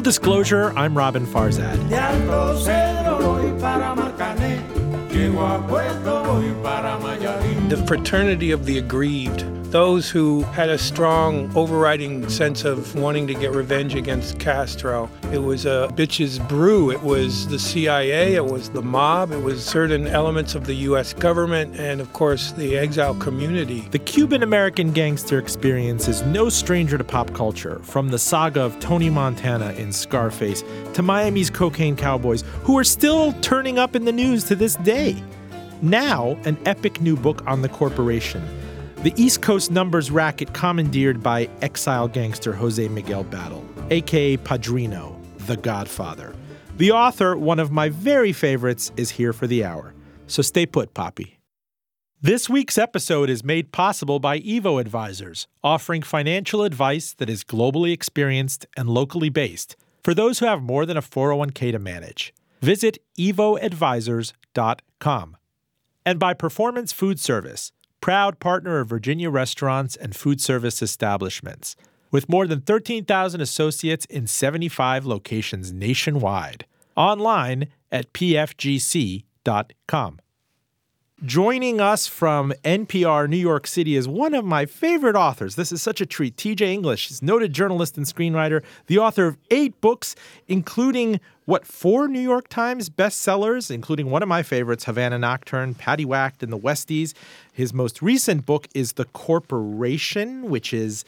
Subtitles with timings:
[0.00, 1.76] Full disclosure, I'm Roben Farzad.
[7.68, 13.34] The fraternity of the aggrieved those who had a strong overriding sense of wanting to
[13.34, 15.08] get revenge against Castro.
[15.32, 16.90] It was a bitch's brew.
[16.90, 21.12] It was the CIA, it was the mob, it was certain elements of the US
[21.12, 23.82] government, and of course the exile community.
[23.92, 28.78] The Cuban American gangster experience is no stranger to pop culture, from the saga of
[28.80, 30.64] Tony Montana in Scarface
[30.94, 35.22] to Miami's cocaine cowboys, who are still turning up in the news to this day.
[35.80, 38.42] Now, an epic new book on the corporation
[39.02, 45.56] the East Coast numbers racket commandeered by exile gangster Jose Miguel Battle, aka Padrino, the
[45.56, 46.34] Godfather.
[46.76, 49.94] The author, one of my very favorites, is here for the hour.
[50.26, 51.38] So stay put, Poppy.
[52.20, 57.92] This week's episode is made possible by Evo Advisors, offering financial advice that is globally
[57.92, 62.34] experienced and locally based for those who have more than a 401k to manage.
[62.60, 65.36] Visit evoadvisors.com.
[66.04, 71.76] And by Performance Food Service proud partner of Virginia restaurants and food service establishments,
[72.10, 76.66] with more than 13,000 associates in 75 locations nationwide.
[76.96, 79.24] Online at pfgc.com.
[81.24, 85.54] Joining us from NPR New York City is one of my favorite authors.
[85.54, 86.34] This is such a treat.
[86.36, 90.16] TJ English He's noted journalist and screenwriter, the author of eight books,
[90.48, 96.06] including what four New York Times bestsellers, including one of my favorites, Havana Nocturne, Paddy
[96.06, 97.12] Whacked, and the Westies.
[97.52, 101.04] His most recent book is The Corporation, which is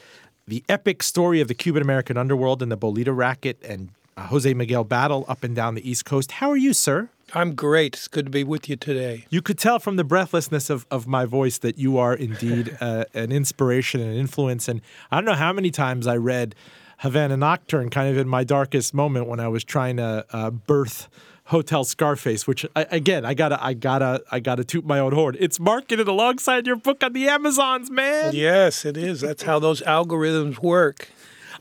[0.47, 4.83] the epic story of the Cuban American underworld and the Bolita racket and Jose Miguel
[4.83, 6.33] Battle up and down the East Coast.
[6.33, 7.09] How are you, sir?
[7.33, 7.95] I'm great.
[7.95, 9.25] It's good to be with you today.
[9.29, 13.05] You could tell from the breathlessness of, of my voice that you are indeed uh,
[13.13, 14.67] an inspiration and influence.
[14.67, 16.55] And I don't know how many times I read
[16.99, 21.09] Havana Nocturne kind of in my darkest moment when I was trying to uh, birth
[21.45, 25.35] Hotel Scarface, which I, again I gotta I gotta I gotta toot my own horn.
[25.39, 28.33] It's marketed alongside your book on the Amazons, man.
[28.33, 29.21] Yes, it is.
[29.21, 31.09] That's how those algorithms work.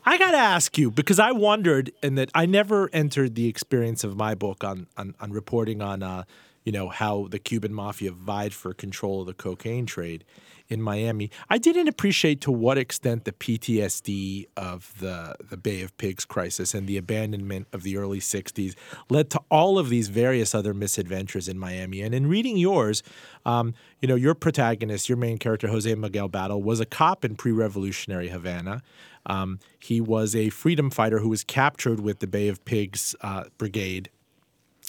[0.04, 4.04] I got to ask you because I wondered, and that I never entered the experience
[4.04, 6.25] of my book on on, on reporting on, uh,
[6.64, 10.25] you know, how the Cuban mafia vied for control of the cocaine trade
[10.69, 11.31] in Miami.
[11.50, 16.72] I didn't appreciate to what extent the PTSD of the the Bay of Pigs crisis
[16.75, 18.75] and the abandonment of the early '60s
[19.10, 22.00] led to all of these various other misadventures in Miami.
[22.00, 23.02] And in reading yours,
[23.44, 27.36] um, you know, your protagonist, your main character, Jose Miguel Battle, was a cop in
[27.36, 28.82] pre-revolutionary Havana.
[29.27, 33.44] Um, he was a freedom fighter who was captured with the Bay of Pigs uh,
[33.59, 34.10] Brigade,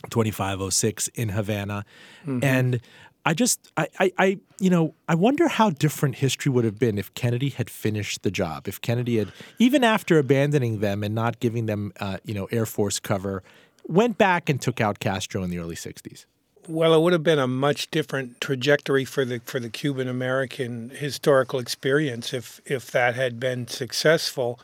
[0.09, 1.85] 2506 in Havana.
[2.25, 2.43] Mm-hmm.
[2.43, 2.81] And
[3.25, 6.97] I just, I, I, I, you know, I wonder how different history would have been
[6.97, 8.67] if Kennedy had finished the job.
[8.67, 12.65] If Kennedy had, even after abandoning them and not giving them, uh, you know, Air
[12.65, 13.43] Force cover,
[13.85, 16.25] went back and took out Castro in the early 60s.
[16.67, 20.91] Well, it would have been a much different trajectory for the for the Cuban American
[20.91, 24.61] historical experience if if that had been successful.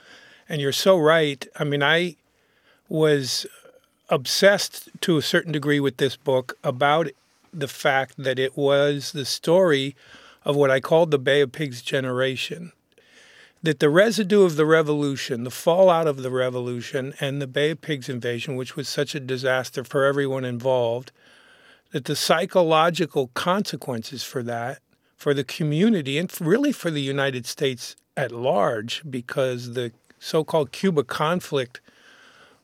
[0.47, 1.45] And you're so right.
[1.57, 2.15] I mean, I
[2.87, 3.45] was
[4.07, 7.09] obsessed to a certain degree with this book about
[7.53, 9.95] the fact that it was the story
[10.45, 12.71] of what I called the Bay of Pigs generation.
[13.61, 17.81] That the residue of the revolution, the fallout of the revolution, and the Bay of
[17.81, 21.11] Pigs invasion, which was such a disaster for everyone involved,
[21.91, 24.79] that the psychological consequences for that,
[25.15, 30.71] for the community, and really for the United States at large, because the so called
[30.71, 31.79] Cuba conflict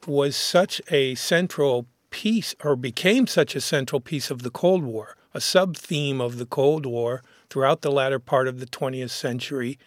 [0.05, 5.17] was such a central piece, or became such a central piece of the Cold War,
[5.33, 9.79] a sub theme of the Cold War throughout the latter part of the 20th century.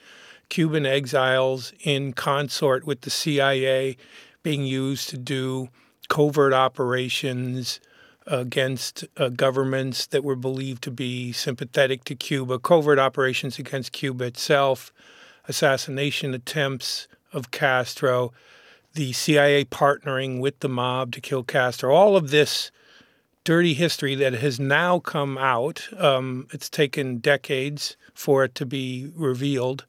[0.48, 3.96] Cuban exiles in consort with the CIA
[4.42, 5.68] being used to do
[6.08, 7.80] covert operations
[8.28, 14.24] against uh, governments that were believed to be sympathetic to Cuba, covert operations against Cuba
[14.24, 14.92] itself,
[15.48, 18.32] assassination attempts of Castro,
[18.94, 22.70] the CIA partnering with the mob to kill Castro, all of this
[23.44, 25.88] dirty history that has now come out.
[25.96, 29.86] Um, it's taken decades for it to be revealed.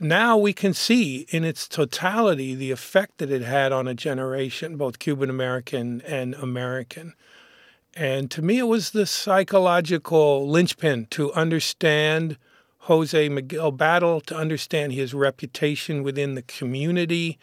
[0.00, 4.78] Now we can see in its totality the effect that it had on a generation,
[4.78, 7.12] both Cuban American and American.
[7.94, 12.36] And to me, it was the psychological linchpin to understand
[12.84, 17.38] Jose Miguel Battle, to understand his reputation within the community,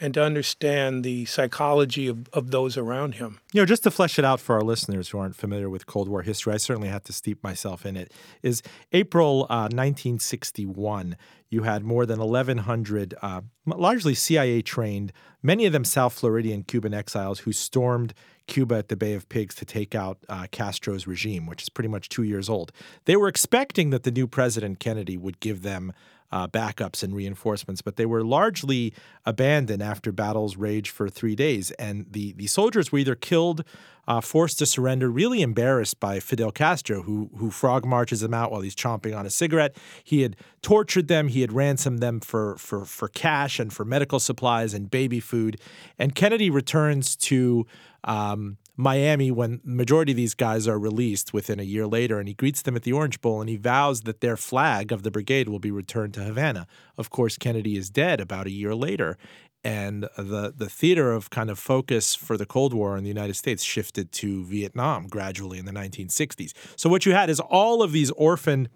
[0.00, 3.40] and to understand the psychology of, of those around him.
[3.52, 6.08] You know, just to flesh it out for our listeners who aren't familiar with Cold
[6.08, 8.12] War history, I certainly had to steep myself in it.
[8.42, 8.62] Is
[8.92, 11.16] April uh, 1961,
[11.50, 15.12] you had more than 1,100 uh, largely CIA trained,
[15.42, 18.14] many of them South Floridian Cuban exiles who stormed
[18.46, 21.88] Cuba at the Bay of Pigs to take out uh, Castro's regime, which is pretty
[21.88, 22.72] much two years old.
[23.04, 25.92] They were expecting that the new president, Kennedy, would give them
[26.30, 28.92] uh, backups and reinforcements, but they were largely
[29.24, 31.70] abandoned after battles raged for three days.
[31.72, 33.64] And the, the soldiers were either killed,
[34.06, 38.50] uh, forced to surrender, really embarrassed by Fidel Castro, who, who frog marches them out
[38.50, 39.76] while he's chomping on a cigarette.
[40.04, 44.20] He had tortured them, he had ransomed them for, for, for cash and for medical
[44.20, 45.60] supplies and baby food.
[45.98, 47.66] And Kennedy returns to
[48.04, 52.34] um, Miami when majority of these guys are released within a year later, and he
[52.34, 55.48] greets them at the Orange Bowl and he vows that their flag of the brigade
[55.48, 56.68] will be returned to Havana.
[56.96, 59.18] Of course, Kennedy is dead about a year later,
[59.64, 63.34] and the the theater of kind of focus for the Cold War in the United
[63.34, 66.52] States shifted to Vietnam gradually in the 1960s.
[66.76, 68.68] So what you had is all of these orphan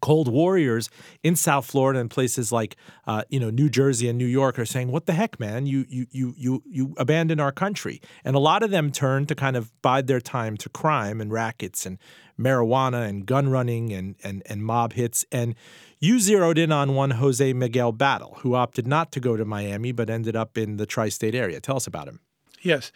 [0.00, 0.90] cold warriors
[1.22, 2.76] in South Florida and places like
[3.06, 5.66] uh, you know New Jersey and New York are saying, "What the heck, man?
[5.66, 9.34] You you you you you abandon our country." And a lot of them turn to
[9.34, 11.98] kind of bide their time to crime and rackets and
[12.38, 15.24] marijuana and gun running and and and mob hits.
[15.30, 15.54] And
[15.98, 19.92] you zeroed in on one Jose Miguel Battle, who opted not to go to Miami
[19.92, 21.60] but ended up in the tri-state area.
[21.60, 22.20] Tell us about him.
[22.62, 22.92] Yes.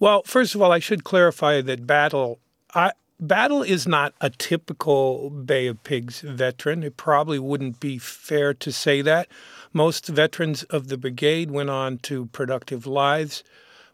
[0.00, 2.40] Well, first of all, I should clarify that Battle
[2.74, 6.82] I, Battle is not a typical Bay of Pigs veteran.
[6.82, 9.28] It probably wouldn't be fair to say that.
[9.72, 13.44] Most veterans of the brigade went on to productive lives,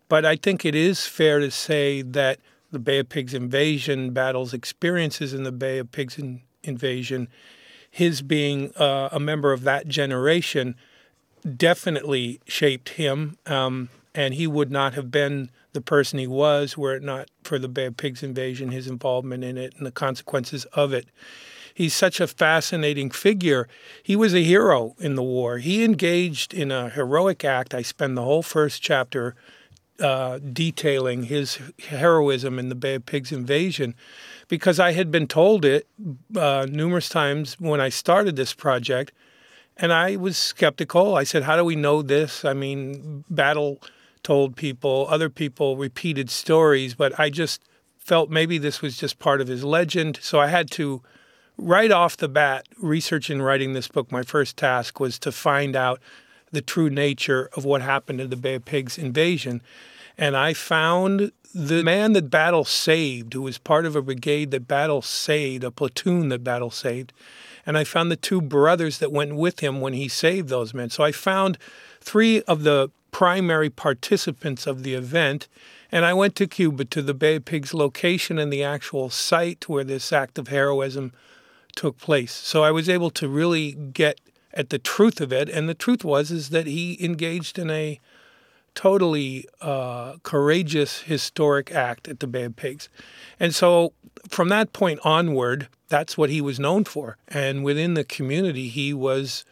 [0.08, 2.40] but I think it is fair to say that
[2.70, 7.28] the Bay of Pigs invasion, Battle's experiences in the Bay of Pigs in, invasion,
[7.90, 10.75] his being uh, a member of that generation
[11.54, 16.96] definitely shaped him, um, and he would not have been the person he was were
[16.96, 20.64] it not for the Bay of Pigs invasion, his involvement in it, and the consequences
[20.72, 21.06] of it.
[21.72, 23.69] He's such a fascinating figure.
[24.02, 25.58] He was a hero in the war.
[25.58, 27.75] He engaged in a heroic act.
[27.75, 29.36] I spend the whole first chapter
[30.00, 33.94] uh, detailing his heroism in the Bay of Pigs invasion
[34.48, 35.86] because I had been told it
[36.36, 39.12] uh, numerous times when I started this project.
[39.76, 41.14] And I was skeptical.
[41.14, 42.44] I said, How do we know this?
[42.44, 43.80] I mean, Battle
[44.23, 47.62] told people, other people repeated stories, but I just
[47.97, 50.19] felt maybe this was just part of his legend.
[50.23, 51.03] So I had to,
[51.56, 55.76] right off the bat, research and writing this book, my first task was to find
[55.76, 56.00] out
[56.50, 59.61] the true nature of what happened in the Bay of Pigs invasion.
[60.17, 64.69] And I found the man that Battle saved, who was part of a brigade that
[64.69, 67.12] Battle saved, a platoon that Battle saved.
[67.67, 70.88] And I found the two brothers that went with him when he saved those men.
[70.91, 71.59] So I found
[72.00, 75.49] three of the primary participants of the event.
[75.90, 79.69] And I went to Cuba to the Bay of Pigs location and the actual site
[79.69, 81.12] where this act of heroism
[81.75, 82.32] took place.
[82.32, 84.20] So I was able to really get
[84.52, 85.49] at the truth of it.
[85.49, 88.00] And the truth was is that he engaged in a
[88.75, 92.88] totally uh, courageous historic act at the Bay of Pigs.
[93.40, 93.93] And so
[94.28, 97.16] from that point onward, that's what he was known for.
[97.26, 99.44] And within the community, he was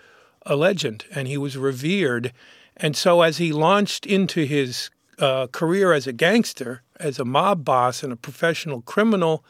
[0.42, 2.32] a legend and he was revered.
[2.76, 7.64] And so, as he launched into his uh, career as a gangster, as a mob
[7.64, 9.44] boss, and a professional criminal,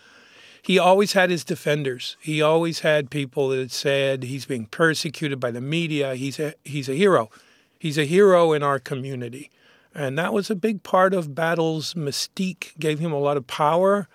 [0.62, 2.16] he always had his defenders.
[2.20, 6.14] He always had people that said he's being persecuted by the media.
[6.14, 7.30] He's a he's a hero.
[7.78, 9.50] He's a hero in our community,
[9.94, 12.78] and that was a big part of Battle's mystique.
[12.78, 14.08] Gave him a lot of power.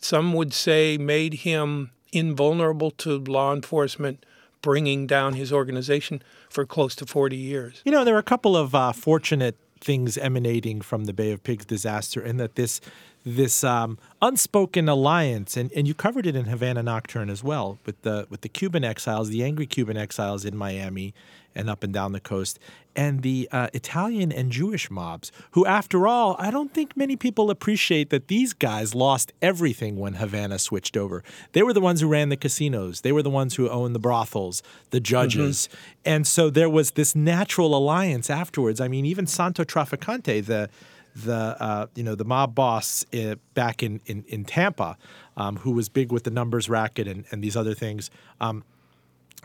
[0.00, 4.24] Some would say made him invulnerable to law enforcement
[4.60, 6.22] bringing down his organization
[6.54, 7.82] for close to 40 years.
[7.84, 11.42] You know, there are a couple of uh, fortunate things emanating from the Bay of
[11.42, 12.80] Pigs disaster, in that this
[13.26, 18.00] this um, unspoken alliance, and, and you covered it in Havana Nocturne as well, with
[18.02, 21.12] the with the Cuban exiles, the angry Cuban exiles in Miami,
[21.54, 22.58] and up and down the coast,
[22.96, 27.50] and the uh, Italian and Jewish mobs, who, after all, I don't think many people
[27.50, 31.22] appreciate that these guys lost everything when Havana switched over.
[31.52, 34.00] They were the ones who ran the casinos, they were the ones who owned the
[34.00, 35.68] brothels, the judges.
[35.68, 35.90] Mm-hmm.
[36.06, 38.80] And so there was this natural alliance afterwards.
[38.80, 40.68] I mean, even Santo Trafficante, the
[41.14, 44.96] the uh, you know the mob boss uh, back in in, in Tampa,
[45.36, 48.10] um, who was big with the numbers racket and, and these other things.
[48.40, 48.64] Um,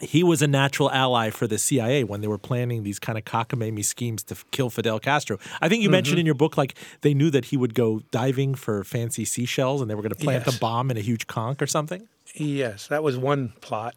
[0.01, 3.25] he was a natural ally for the CIA when they were planning these kind of
[3.25, 5.37] cockamamie schemes to kill Fidel Castro.
[5.61, 5.93] I think you mm-hmm.
[5.93, 9.81] mentioned in your book like they knew that he would go diving for fancy seashells
[9.81, 10.55] and they were going to plant yes.
[10.55, 12.07] a bomb in a huge conch or something.
[12.35, 13.95] Yes, that was one plot.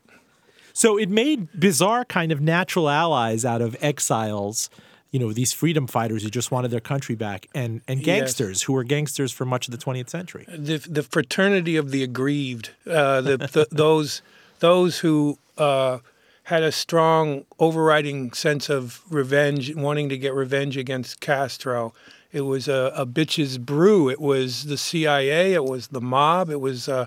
[0.72, 4.70] So it made bizarre kind of natural allies out of exiles
[5.12, 8.62] you know these freedom fighters who just wanted their country back, and and gangsters yes.
[8.62, 10.46] who were gangsters for much of the 20th century.
[10.48, 14.22] The the fraternity of the aggrieved, uh, the, the, those
[14.62, 15.98] those who uh,
[16.44, 21.92] had a strong overriding sense of revenge, wanting to get revenge against Castro.
[22.30, 24.08] It was a, a bitch's brew.
[24.08, 25.52] It was the CIA.
[25.54, 26.48] It was the mob.
[26.48, 27.06] It was uh,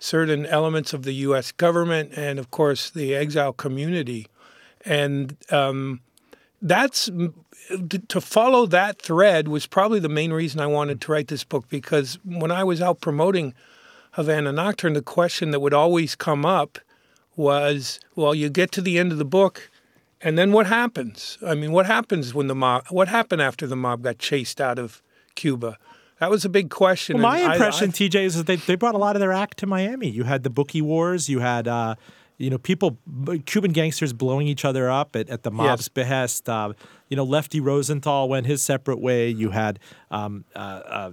[0.00, 1.52] certain elements of the U.S.
[1.52, 4.26] government, and of course the exile community.
[4.84, 6.00] And um,
[6.60, 7.08] that's
[8.08, 11.68] to follow that thread was probably the main reason I wanted to write this book
[11.68, 13.54] because when I was out promoting
[14.12, 16.78] Havana Nocturne, the question that would always come up
[17.36, 19.70] was, well, you get to the end of the book,
[20.20, 21.38] and then what happens?
[21.46, 22.86] I mean, what happens when the mob?
[22.90, 25.02] What happened after the mob got chased out of
[25.34, 25.78] Cuba?
[26.18, 27.16] That was a big question.
[27.16, 29.32] Well, my impression, I, I, TJ, is that they, they brought a lot of their
[29.32, 30.10] act to Miami.
[30.10, 31.30] You had the bookie wars.
[31.30, 31.94] You had uh,
[32.40, 32.98] you know, people,
[33.44, 35.88] Cuban gangsters blowing each other up at, at the mob's yes.
[35.88, 36.48] behest.
[36.48, 36.72] Uh,
[37.10, 39.28] you know, Lefty Rosenthal went his separate way.
[39.28, 39.78] You had,
[40.10, 41.12] um, uh, uh,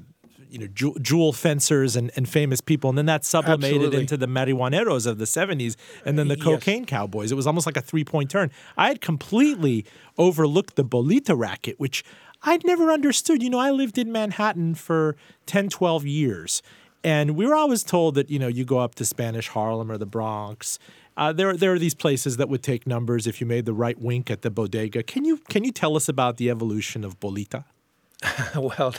[0.49, 2.89] you know, ju- jewel fencers and, and famous people.
[2.89, 3.99] And then that sublimated Absolutely.
[4.01, 5.75] into the marijuaneros of the 70s
[6.05, 6.89] and then the cocaine yes.
[6.89, 7.31] cowboys.
[7.31, 8.51] It was almost like a three point turn.
[8.77, 9.85] I had completely
[10.17, 12.03] overlooked the Bolita racket, which
[12.43, 13.41] I'd never understood.
[13.41, 16.61] You know, I lived in Manhattan for 10, 12 years.
[17.03, 19.97] And we were always told that, you know, you go up to Spanish Harlem or
[19.97, 20.79] the Bronx
[21.17, 23.99] uh, there, there are these places that would take numbers if you made the right
[23.99, 25.01] wink at the bodega.
[25.01, 27.65] Can you can you tell us about the evolution of bolita?
[28.55, 28.93] well,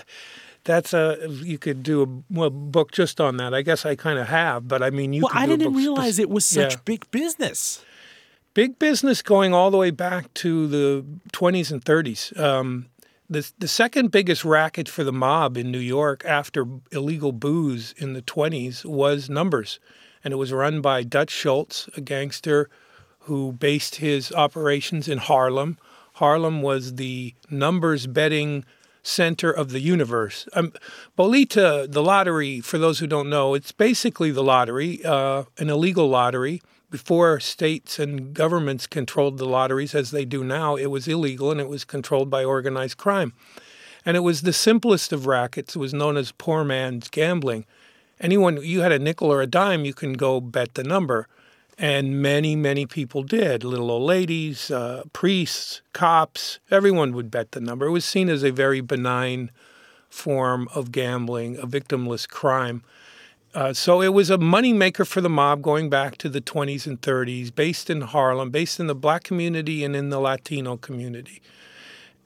[0.64, 3.54] that's a you could do a, a, book just on that.
[3.54, 5.22] I guess I kind of have, but I mean, you.
[5.22, 6.80] Well, I didn't realize spe- it was such yeah.
[6.84, 7.84] big business.
[8.54, 12.38] Big business going all the way back to the 20s and 30s.
[12.38, 12.86] Um,
[13.30, 18.14] the the second biggest racket for the mob in New York after illegal booze in
[18.14, 19.78] the 20s was numbers
[20.24, 22.68] and it was run by Dutch Schultz, a gangster
[23.20, 25.78] who based his operations in Harlem.
[26.14, 28.64] Harlem was the numbers betting
[29.08, 30.48] center of the universe.
[30.52, 30.72] Um,
[31.16, 36.08] Bolita, the lottery, for those who don't know, it's basically the lottery, uh, an illegal
[36.08, 36.62] lottery.
[36.90, 41.60] Before states and governments controlled the lotteries as they do now, it was illegal and
[41.60, 43.34] it was controlled by organized crime.
[44.06, 45.76] And it was the simplest of rackets.
[45.76, 47.66] It was known as poor man's gambling
[48.20, 51.28] anyone you had a nickel or a dime, you can go bet the number.
[51.80, 53.62] And many, many people did.
[53.62, 57.86] Little old ladies, uh, priests, cops, everyone would bet the number.
[57.86, 59.52] It was seen as a very benign
[60.10, 62.82] form of gambling, a victimless crime.
[63.54, 67.00] Uh, so it was a moneymaker for the mob going back to the 20s and
[67.00, 71.40] 30s, based in Harlem, based in the black community and in the Latino community.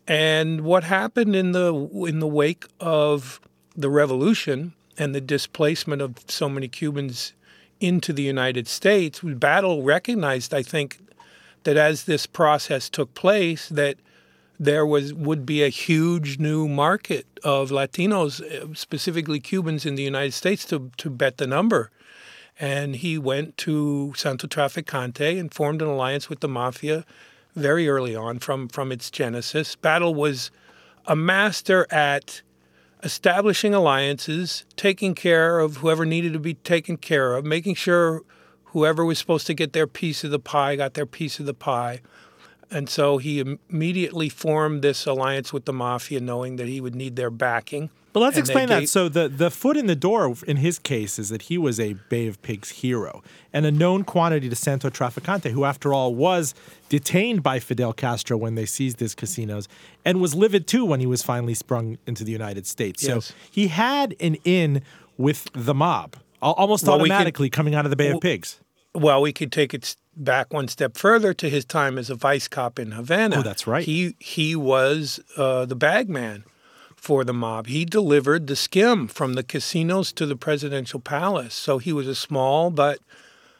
[0.08, 1.72] And what happened in the
[2.06, 3.40] in the wake of
[3.76, 7.34] the revolution and the displacement of so many Cubans
[7.82, 10.98] into the United States, Battle recognized, I think,
[11.64, 13.96] that as this process took place, that
[14.58, 20.02] there was would be a huge new market of Latinos, eh, specifically Cubans in the
[20.02, 21.90] United States, to to bet the number.
[22.60, 27.04] And he went to Santo Trafficante and formed an alliance with the mafia
[27.56, 29.74] very early on from from its genesis.
[29.74, 30.50] Battle was
[31.06, 32.42] a master at
[33.02, 38.22] establishing alliances, taking care of whoever needed to be taken care of, making sure
[38.66, 41.54] whoever was supposed to get their piece of the pie got their piece of the
[41.54, 42.00] pie.
[42.70, 47.16] And so he immediately formed this alliance with the mafia, knowing that he would need
[47.16, 47.90] their backing.
[48.12, 48.88] But let's explain that.
[48.88, 51.94] So the the foot in the door in his case is that he was a
[52.08, 56.54] Bay of Pigs hero and a known quantity to Santo Trafficante, who after all was
[56.88, 59.66] detained by Fidel Castro when they seized his casinos
[60.04, 63.02] and was livid too when he was finally sprung into the United States.
[63.02, 63.26] Yes.
[63.26, 64.82] So he had an in
[65.16, 68.60] with the mob almost well, automatically could, coming out of the Bay of Pigs.
[68.94, 72.48] Well, we could take it back one step further to his time as a vice
[72.48, 73.38] cop in Havana.
[73.38, 73.84] Oh, that's right.
[73.84, 76.44] He he was uh, the bagman
[77.02, 77.66] for the mob.
[77.66, 81.52] He delivered the skim from the casinos to the presidential palace.
[81.52, 83.00] So he was a small but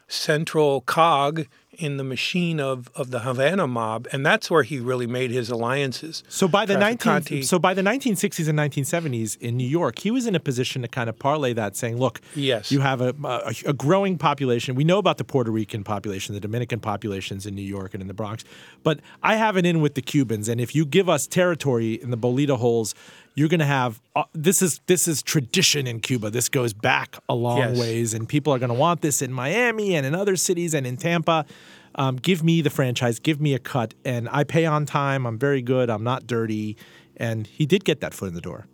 [0.07, 5.07] central cog in the machine of, of the Havana mob, and that's where he really
[5.07, 6.23] made his alliances.
[6.29, 10.27] So by the 19 so by the 1960s and 1970s in New York, he was
[10.27, 13.55] in a position to kind of parlay that, saying, "Look, yes, you have a, a,
[13.67, 14.75] a growing population.
[14.75, 18.07] We know about the Puerto Rican population, the Dominican populations in New York and in
[18.07, 18.45] the Bronx,
[18.83, 22.11] but I have it in with the Cubans, and if you give us territory in
[22.11, 22.95] the Bolita holes."
[23.35, 26.31] You're going to have uh, this is this is tradition in Cuba.
[26.31, 27.79] This goes back a long yes.
[27.79, 30.87] ways, and people are going to want this in Miami and in other cities and
[30.87, 31.47] in Tampa.
[31.95, 35.27] Um, give me the franchise, give me a cut, and I pay on time.
[35.27, 35.91] I'm very good.
[35.91, 36.77] I'm not dirty,
[37.17, 38.67] and he did get that foot in the door.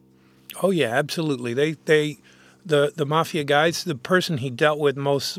[0.62, 1.54] Oh yeah, absolutely.
[1.54, 2.18] They they
[2.64, 3.84] the the mafia guys.
[3.84, 5.38] The person he dealt with most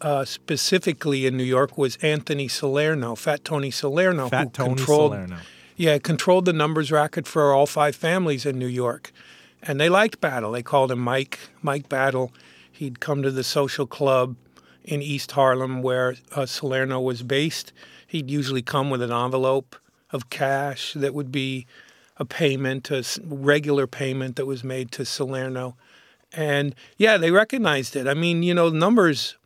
[0.00, 5.12] uh, specifically in New York was Anthony Salerno, Fat Tony Salerno, Fat who Tony controlled.
[5.12, 5.38] Salerno
[5.76, 9.12] Yeah, controlled the numbers racket for all five families in New York.
[9.62, 10.52] And they liked Battle.
[10.52, 12.32] They called him Mike, Mike Battle.
[12.70, 14.36] He'd come to the social club
[14.84, 17.72] in East Harlem where uh, Salerno was based.
[18.06, 19.76] He'd usually come with an envelope
[20.10, 21.66] of cash that would be
[22.18, 25.76] a payment, a regular payment that was made to Salerno.
[26.32, 28.06] And yeah, they recognized it.
[28.06, 29.36] I mean, you know, numbers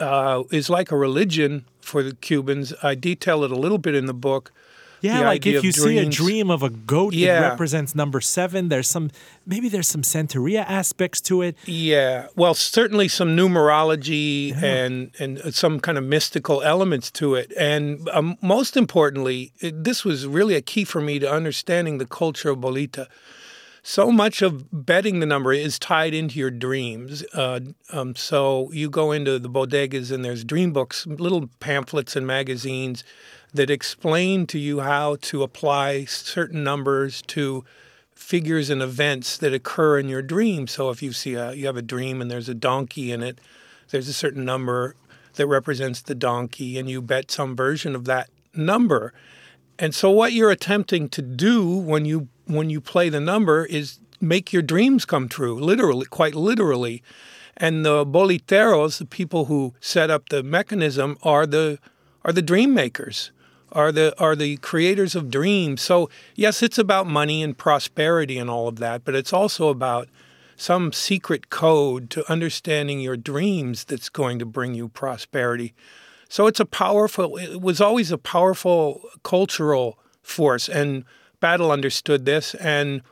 [0.00, 2.72] uh, is like a religion for the Cubans.
[2.82, 4.52] I detail it a little bit in the book.
[5.02, 7.38] Yeah, like if you see a dream of a goat, yeah.
[7.38, 8.68] it represents number seven.
[8.68, 9.10] There's some,
[9.44, 11.56] maybe there's some Santeria aspects to it.
[11.66, 14.64] Yeah, well, certainly some numerology yeah.
[14.64, 17.52] and and some kind of mystical elements to it.
[17.58, 22.06] And um, most importantly, it, this was really a key for me to understanding the
[22.06, 23.08] culture of Bolita
[23.82, 27.24] so much of betting the number is tied into your dreams.
[27.34, 32.26] Uh, um, so you go into the bodegas and there's dream books, little pamphlets and
[32.26, 33.02] magazines
[33.54, 37.64] that explain to you how to apply certain numbers to
[38.14, 40.66] figures and events that occur in your dream.
[40.66, 43.40] So if you see a, you have a dream and there's a donkey in it,
[43.90, 44.94] there's a certain number
[45.34, 49.12] that represents the donkey, and you bet some version of that number.
[49.78, 53.98] And so what you're attempting to do when you when you play the number is
[54.20, 57.02] make your dreams come true, literally, quite literally.
[57.56, 61.78] And the boliteros, the people who set up the mechanism, are the
[62.24, 63.32] are the dream makers,
[63.72, 65.82] are the are the creators of dreams.
[65.82, 70.08] So yes, it's about money and prosperity and all of that, but it's also about
[70.56, 75.74] some secret code to understanding your dreams that's going to bring you prosperity.
[76.28, 77.36] So it's a powerful.
[77.36, 81.04] It was always a powerful cultural force, and
[81.40, 83.02] Battle understood this, and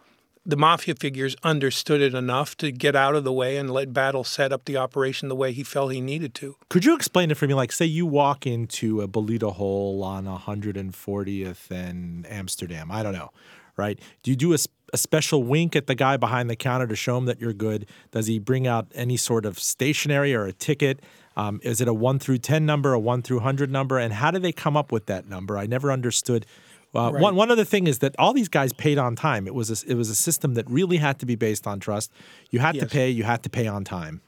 [0.44, 4.24] the mafia figures understood it enough to get out of the way and let Battle
[4.24, 6.56] set up the operation the way he felt he needed to.
[6.68, 7.54] Could you explain it for me?
[7.54, 12.90] Like, say you walk into a Bolita hole on 140th and Amsterdam.
[12.90, 13.30] I don't know,
[13.76, 14.00] right?
[14.22, 14.58] Do you do a,
[14.94, 17.86] a special wink at the guy behind the counter to show him that you're good?
[18.10, 21.00] Does he bring out any sort of stationery or a ticket?
[21.36, 23.98] Um, is it a 1 through 10 number, a 1 through 100 number?
[23.98, 25.58] And how do they come up with that number?
[25.58, 26.46] I never understood–
[26.94, 27.22] uh, right.
[27.22, 29.46] One one other thing is that all these guys paid on time.
[29.46, 32.10] It was a, it was a system that really had to be based on trust.
[32.50, 32.84] You had yes.
[32.84, 33.10] to pay.
[33.10, 34.20] You had to pay on time.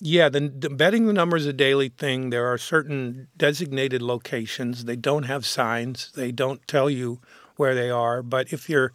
[0.00, 2.30] Yeah, the, the, betting the number is a daily thing.
[2.30, 4.84] There are certain designated locations.
[4.84, 6.12] They don't have signs.
[6.12, 7.18] They don't tell you
[7.56, 8.22] where they are.
[8.22, 8.92] But if you're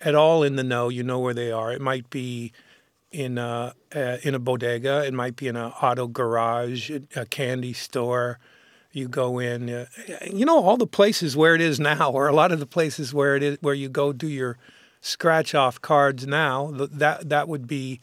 [0.00, 1.72] at all in the know, you know where they are.
[1.72, 2.52] It might be
[3.10, 5.04] in a, uh, in a bodega.
[5.04, 8.38] It might be in an auto garage, a candy store
[8.96, 9.68] you go in.
[9.68, 9.86] Uh,
[10.32, 13.12] you know, all the places where it is now, or a lot of the places
[13.12, 14.56] where it is, where you go do your
[15.00, 18.00] scratch off cards now, that that would be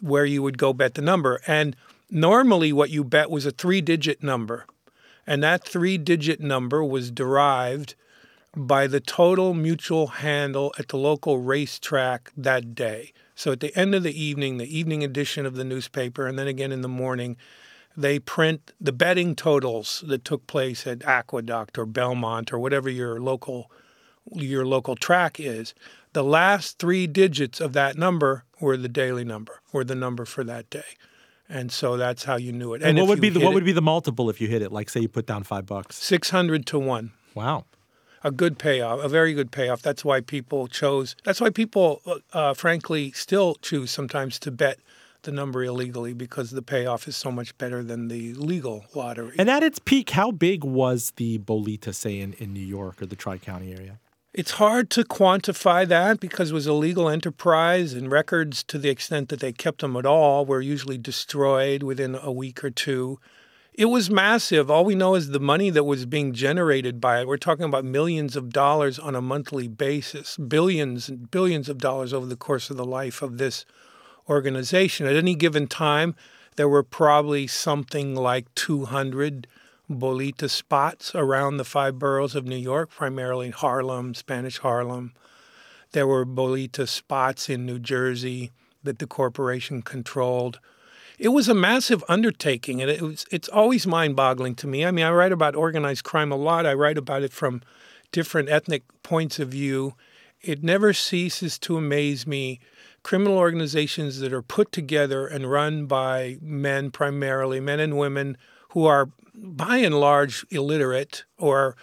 [0.00, 1.40] where you would go bet the number.
[1.46, 1.76] And
[2.10, 4.66] normally, what you bet was a three digit number,
[5.26, 7.94] and that three digit number was derived
[8.56, 13.12] by the total mutual handle at the local racetrack that day.
[13.34, 16.46] So at the end of the evening, the evening edition of the newspaper, and then
[16.46, 17.36] again in the morning,
[17.96, 23.20] they print the betting totals that took place at Aqueduct or Belmont or whatever your
[23.20, 23.70] local
[24.32, 25.74] your local track is.
[26.12, 30.44] The last three digits of that number were the daily number, were the number for
[30.44, 30.96] that day.
[31.48, 32.82] And so that's how you knew it.
[32.82, 34.62] And, and what would be the what it, would be the multiple if you hit
[34.62, 34.72] it?
[34.72, 35.96] Like say you put down five bucks.
[35.96, 37.12] Six hundred to one.
[37.34, 37.66] Wow.
[38.22, 39.82] A good payoff, a very good payoff.
[39.82, 41.14] That's why people chose.
[41.24, 42.00] That's why people,
[42.32, 44.78] uh, frankly, still choose sometimes to bet
[45.24, 49.34] the number illegally because the payoff is so much better than the legal lottery.
[49.38, 53.06] And at its peak, how big was the Bolita, say, in, in New York or
[53.06, 53.98] the Tri County area?
[54.32, 58.88] It's hard to quantify that because it was a legal enterprise, and records, to the
[58.88, 63.20] extent that they kept them at all, were usually destroyed within a week or two.
[63.72, 64.70] It was massive.
[64.70, 67.28] All we know is the money that was being generated by it.
[67.28, 72.12] We're talking about millions of dollars on a monthly basis, billions and billions of dollars
[72.12, 73.64] over the course of the life of this
[74.28, 75.06] organization.
[75.06, 76.14] At any given time,
[76.56, 79.46] there were probably something like 200
[79.90, 85.12] bolita spots around the five boroughs of New York, primarily Harlem, Spanish Harlem.
[85.92, 88.50] There were bolita spots in New Jersey
[88.82, 90.60] that the corporation controlled.
[91.18, 94.84] It was a massive undertaking, and it was, it's always mind boggling to me.
[94.84, 97.62] I mean, I write about organized crime a lot, I write about it from
[98.10, 99.94] different ethnic points of view.
[100.40, 102.60] It never ceases to amaze me
[103.04, 108.36] criminal organizations that are put together and run by men primarily, men and women
[108.70, 111.76] who are by and large illiterate or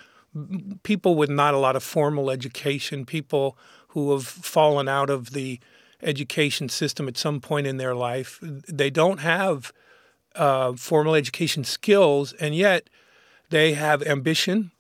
[0.83, 3.57] people with not a lot of formal education, people
[3.89, 5.59] who have fallen out of the
[6.01, 8.39] education system at some point in their life.
[8.41, 9.71] They don't have
[10.35, 12.89] uh, formal education skills, and yet
[13.49, 14.71] they have ambition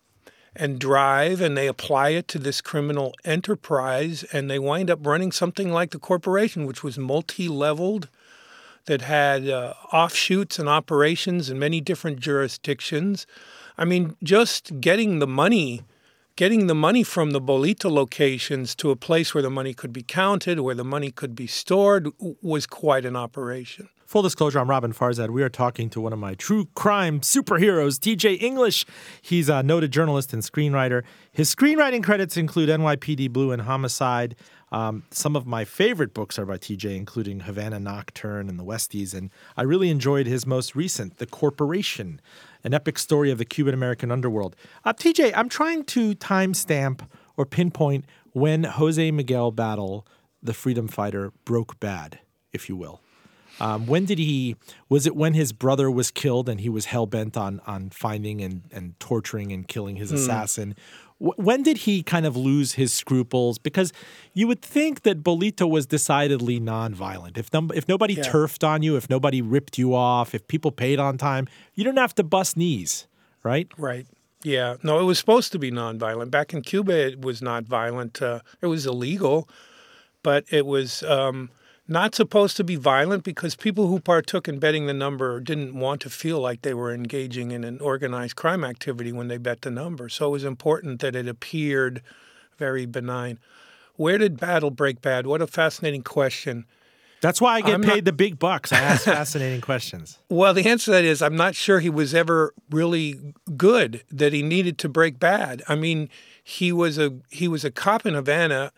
[0.55, 5.31] and drive and they apply it to this criminal enterprise and they wind up running
[5.31, 8.09] something like the corporation which was multi-leveled
[8.85, 13.25] that had uh, offshoots and operations in many different jurisdictions.
[13.77, 15.81] I mean just getting the money
[16.35, 20.03] getting the money from the bolita locations to a place where the money could be
[20.03, 22.09] counted where the money could be stored
[22.41, 25.29] was quite an operation Full disclosure, I'm Roben Farzad.
[25.29, 28.85] We are talking to one of my true crime superheroes, TJ English.
[29.21, 31.03] He's a noted journalist and screenwriter.
[31.31, 34.35] His screenwriting credits include NYPD Blue and Homicide.
[34.69, 39.13] Um, some of my favorite books are by TJ, including Havana Nocturne and The Westies.
[39.13, 42.19] And I really enjoyed his most recent, The Corporation,
[42.65, 44.57] an epic story of the Cuban American underworld.
[44.83, 50.05] Uh, TJ, I'm trying to timestamp or pinpoint when Jose Miguel Battle,
[50.43, 52.19] the freedom fighter, broke bad,
[52.51, 52.99] if you will.
[53.59, 54.55] Um, when did he?
[54.89, 58.41] Was it when his brother was killed and he was hell bent on on finding
[58.41, 60.75] and and torturing and killing his assassin?
[61.19, 63.59] W- when did he kind of lose his scruples?
[63.59, 63.93] Because
[64.33, 67.37] you would think that Bolita was decidedly nonviolent.
[67.37, 68.23] If num- if nobody Yeah.
[68.23, 71.99] turfed on you, if nobody ripped you off, if people paid on time, you didn't
[71.99, 73.05] have to bust knees,
[73.43, 73.67] right?
[73.77, 74.07] Right.
[74.43, 74.77] Yeah.
[74.81, 76.31] No, it was supposed to be nonviolent.
[76.31, 78.19] Back in Cuba, it was not violent.
[78.23, 79.47] Uh, it was illegal,
[80.23, 81.51] but it was um,
[81.91, 86.01] not supposed to be violent because people who partook in betting the number didn't want
[86.01, 89.69] to feel like they were engaging in an organized crime activity when they bet the
[89.71, 90.07] number.
[90.09, 92.01] So it was important that it appeared
[92.57, 93.37] very benign.
[93.95, 95.27] Where did Battle break bad?
[95.27, 96.65] What a fascinating question.
[97.21, 98.71] That's why I get I'm paid not- the big bucks.
[98.73, 100.17] I ask fascinating questions.
[100.29, 103.19] Well, the answer to that is I'm not sure he was ever really
[103.57, 105.61] good that he needed to break bad.
[105.67, 106.09] I mean,
[106.43, 108.71] he was a he was a cop in Havana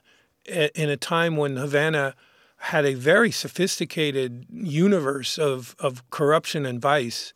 [0.47, 2.15] eh, in a time when Havana
[2.63, 7.33] had a very sophisticated universe of of corruption and vice.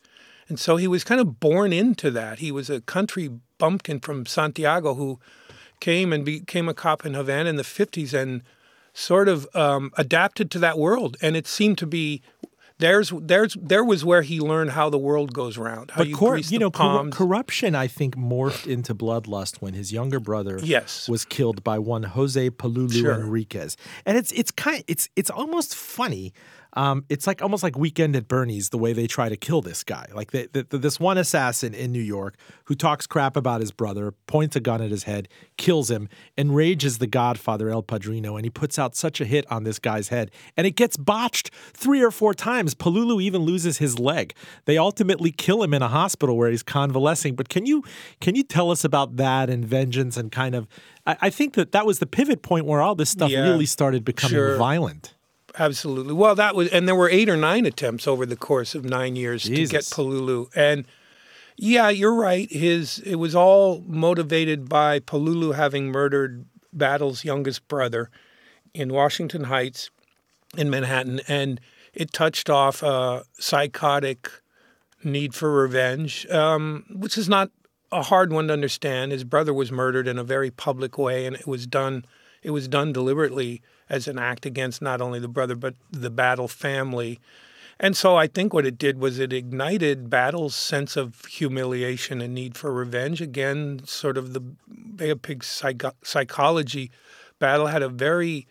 [0.47, 2.39] And so he was kind of born into that.
[2.39, 5.19] He was a country bumpkin from Santiago who
[5.81, 8.41] came and became a cop in Havana in the 50s and
[8.93, 11.17] sort of um, adapted to that world.
[11.21, 12.21] And it seemed to be
[12.79, 15.91] there's there's there was where he learned how the world goes round.
[15.91, 19.91] How But you, cor- you know, cor- corruption, I think, morphed into bloodlust when his
[19.91, 21.09] younger brother Yes.
[21.09, 23.13] was killed by one Jose Palulu Sure.
[23.13, 26.33] Enriquez, and it's it's kind it's it's almost funny.
[26.77, 29.83] Um, it's like almost like Weekend at Bernie's the way they try to kill this
[29.83, 30.05] guy.
[30.13, 32.35] Like the, the, this one assassin in New York
[32.65, 36.99] who talks crap about his brother, points a gun at his head, kills him, enrages
[36.99, 40.29] the Godfather El Padrino, and he puts out such a hit on this guy's head,
[40.55, 42.75] and it gets botched three or four times.
[42.75, 44.35] Palulu even loses his leg.
[44.65, 47.35] They ultimately kill him in a hospital where he's convalescing.
[47.35, 47.83] But can you
[48.21, 50.67] can you tell us about that and vengeance and kind of?
[51.07, 53.41] I, I think that that was the pivot point where all this stuff Yeah.
[53.49, 54.57] really started becoming Sure.
[54.57, 55.15] violent.
[55.59, 56.13] Absolutely.
[56.13, 59.15] Well, that was, and there were eight or nine attempts over the course of nine
[59.15, 60.49] years to get Palulu.
[60.55, 60.85] And
[61.55, 62.51] yeah, you're right.
[62.51, 68.11] His it was all motivated by Palulu having murdered Battle's youngest brother
[68.73, 69.89] in Washington Heights,
[70.55, 71.59] in Manhattan, and
[71.93, 74.29] it touched off a psychotic
[75.03, 77.49] need for revenge, um, which is not
[77.91, 79.11] a hard one to understand.
[79.11, 82.05] His brother was murdered in a very public way, and it was done.
[82.43, 86.47] It was done deliberately as an act against not only the brother but the Battle
[86.47, 87.19] family.
[87.79, 92.33] And so I think what it did was it ignited Battle's sense of humiliation and
[92.33, 93.21] need for revenge.
[93.21, 96.89] Again, sort of the Bay of Pigs psycho- psychology.
[97.39, 98.47] Battle had a very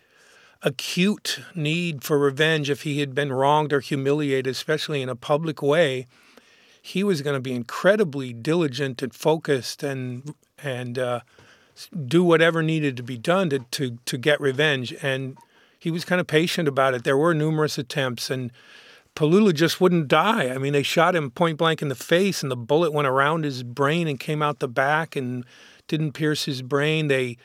[0.63, 5.61] acute need for revenge if he had been wronged or humiliated, especially in a public
[5.61, 6.07] way.
[6.81, 11.19] He was going to be incredibly diligent and focused and and uh,
[12.05, 14.93] do whatever needed to be done to, to to get revenge.
[15.01, 15.37] And
[15.79, 17.03] he was kind of patient about it.
[17.03, 18.51] There were numerous attempts, and
[19.15, 20.49] Palulu just wouldn't die.
[20.49, 23.45] I mean, they shot him point blank in the face, and the bullet went around
[23.45, 25.45] his brain and came out the back and
[25.87, 27.07] didn't pierce his brain.
[27.07, 27.37] They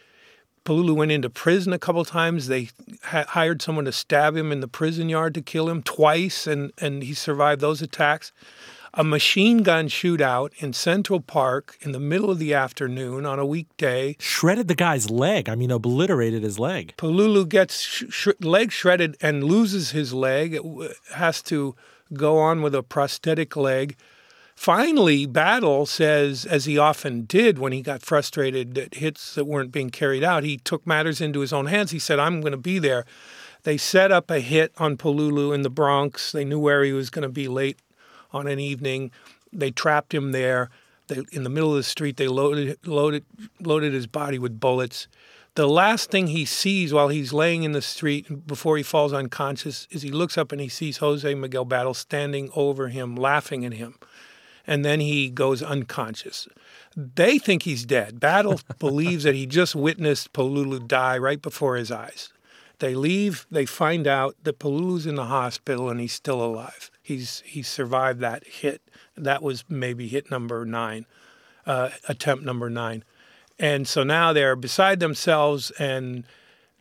[0.64, 2.46] Palulu went into prison a couple times.
[2.46, 2.68] They
[3.04, 6.72] ha- hired someone to stab him in the prison yard to kill him twice, and,
[6.78, 8.32] and he survived those attacks.
[8.94, 13.46] A machine gun shootout in Central Park in the middle of the afternoon on a
[13.46, 14.16] weekday.
[14.20, 15.48] Shredded the guy's leg.
[15.48, 16.92] I mean, obliterated his leg.
[16.98, 20.52] Palulu gets sh- sh- leg shredded and loses his leg.
[20.52, 21.74] It w- has to
[22.12, 23.96] go on with a prosthetic leg.
[24.54, 29.72] Finally, Battle says, as he often did when he got frustrated at hits that weren't
[29.72, 31.92] being carried out, he took matters into his own hands.
[31.92, 33.06] He said, I'm going to be there.
[33.62, 36.30] They set up a hit on Palulu in the Bronx.
[36.30, 37.78] They knew where he was going to be late
[38.32, 39.10] on an evening.
[39.52, 40.70] They trapped him there.
[41.08, 43.24] They, in the middle of the street, they loaded, loaded,
[43.60, 45.08] loaded his body with bullets.
[45.54, 49.86] The last thing he sees while he's laying in the street before he falls unconscious
[49.90, 53.74] is he looks up and he sees Jose Miguel Battle standing over him, laughing at
[53.74, 53.96] him.
[54.66, 56.48] and then he goes unconscious.
[56.96, 58.20] They think he's dead.
[58.20, 62.32] Battle believes that he just witnessed Palulu die right before his eyes.
[62.78, 63.46] They leave.
[63.50, 66.90] They find out that Palulu's in the hospital and he's still alive.
[67.12, 68.82] He's he survived that hit.
[69.16, 71.06] That was maybe hit number nine,
[71.66, 73.04] uh, attempt number nine,
[73.58, 76.24] and so now they're beside themselves and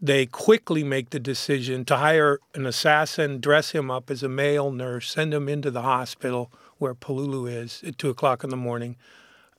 [0.02, 4.72] they quickly make the decision to hire an assassin, dress him up as a male
[4.72, 8.96] nurse, send him into the hospital where Palulu is at two o'clock in the morning,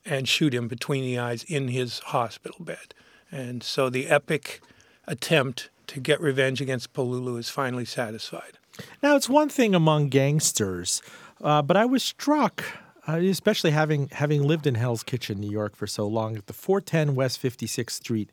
[0.05, 2.93] and shoot him between the eyes in his hospital bed.
[3.31, 4.59] And so the epic
[5.07, 8.57] attempt to get revenge against Palulu is finally satisfied.
[9.01, 11.01] Now, it's one thing among gangsters,
[11.41, 12.63] uh, but I was struck,
[13.07, 16.53] uh, especially having having lived in Hell's Kitchen, New York, for so long, at the
[16.53, 18.31] 410 West 56th Street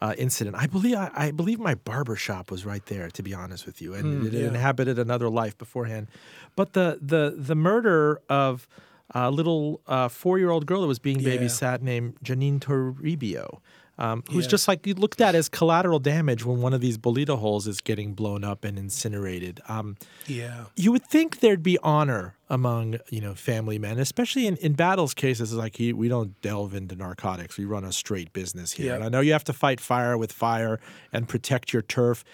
[0.00, 0.56] uh, incident.
[0.56, 3.08] I believe I, I, believe my barber shop was right there.
[3.10, 4.48] To be honest with you, and Mm, it yeah.
[4.48, 6.08] inhabited another life beforehand.
[6.56, 8.66] But the the the murder of
[9.12, 11.36] a little uh, four year old girl that was being Yeah.
[11.36, 13.60] babysat named Janine Toribio.
[13.96, 14.50] Um, who's Yeah.
[14.50, 17.80] just like you looked at as collateral damage when one of these bolita holes is
[17.80, 19.60] getting blown up and incinerated.
[19.68, 20.64] Um, Yeah.
[20.74, 25.14] you would think there'd be honor among you know family men, especially in, in Battle's
[25.14, 25.52] cases.
[25.52, 28.86] Like he, we don't delve into narcotics; we run a straight business here.
[28.86, 28.94] Yeah.
[28.96, 30.80] And I know you have to fight fire with fire
[31.12, 32.24] and protect your turf,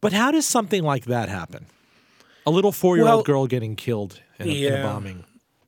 [0.00, 1.66] but how does something like that happen?
[2.44, 5.24] A little four-year-old Well, girl getting killed in a, in a bombing.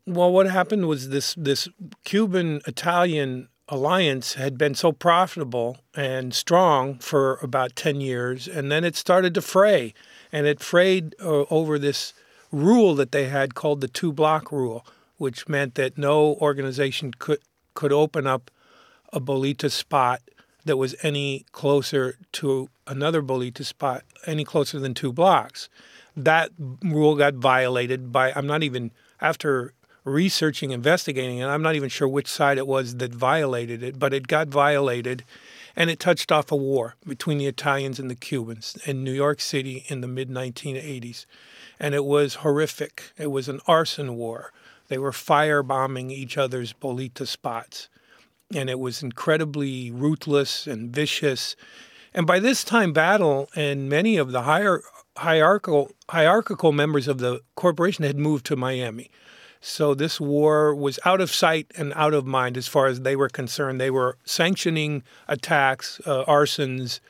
[0.07, 1.67] Well, what happened was this this
[2.05, 8.85] Cuban Italian alliance had been so profitable and strong for about 10 years and then
[8.85, 9.95] it started to fray
[10.31, 12.13] and it frayed uh, over this
[12.53, 14.85] rule that they had called the two block rule
[15.17, 17.39] which meant that no organization could
[17.73, 18.51] could open up
[19.15, 20.21] a bolita spot
[20.67, 25.71] that was any closer to another bolita spot any closer than two blocks.
[26.15, 26.51] That
[26.83, 29.73] rule got violated by i'm not even after
[30.05, 34.13] researching investigating and i'm not even sure which side it was that violated it but
[34.13, 35.25] it got violated
[35.77, 39.41] and it touched off a war between the italians and the cubans in new york
[39.41, 41.27] city in the mid 1980s
[41.81, 44.53] and it was horrific it was an arson war
[44.89, 47.89] they were firebombing each other's bolita spots
[48.53, 51.57] and it was incredibly ruthless and vicious.
[52.13, 54.83] And by this time, Battle and many of the higher
[55.17, 59.11] hierarchical hierarchical members of the corporation had moved to Miami.
[59.67, 63.17] So this war was out of sight and out of mind as far as they
[63.17, 63.81] were concerned.
[63.81, 67.01] They were sanctioning attacks, uh, arsons,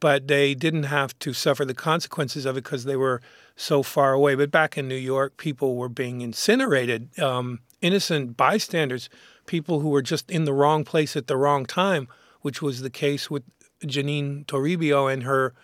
[0.00, 3.22] but they didn't have to suffer the consequences of it because they were
[3.54, 4.34] so far away.
[4.34, 7.16] But back in New York, people were being incinerated.
[7.20, 9.08] Um, innocent bystanders,
[9.46, 12.08] people who were just in the wrong place at the wrong time,
[12.40, 13.44] which was the case with
[13.84, 15.54] Janine Toribio and her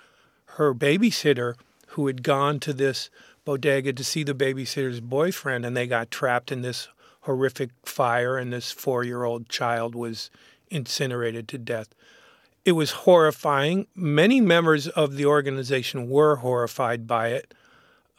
[0.57, 1.55] her babysitter,
[1.89, 3.11] who had gone to this
[3.51, 6.87] bodega to see the babysitter's boyfriend, and they got trapped in this
[7.23, 10.31] horrific fire, and this four-year-old child was
[10.71, 11.89] incinerated to death.
[12.65, 13.89] It was horrifying.
[13.97, 17.53] Many members of the organization were horrified by it.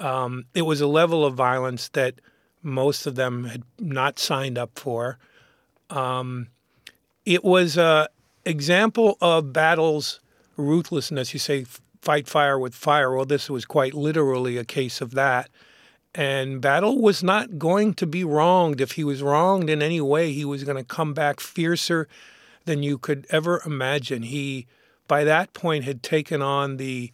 [0.01, 2.15] Um, it was a level of violence that
[2.61, 5.17] most of them had not signed up for.
[5.89, 6.47] Um,
[7.25, 8.09] it was a
[8.43, 10.19] example of Battle's
[10.57, 11.31] ruthlessness.
[11.31, 11.63] You say
[12.01, 13.15] fight fire with fire.
[13.15, 15.49] Well, this was quite literally a case of that.
[16.13, 18.81] And Battle was not going to be wronged.
[18.81, 22.07] If he was wronged in any way, he was going to come back fiercer
[22.65, 24.23] than you could ever imagine.
[24.23, 24.67] He,
[25.07, 27.11] by that point, had taken on the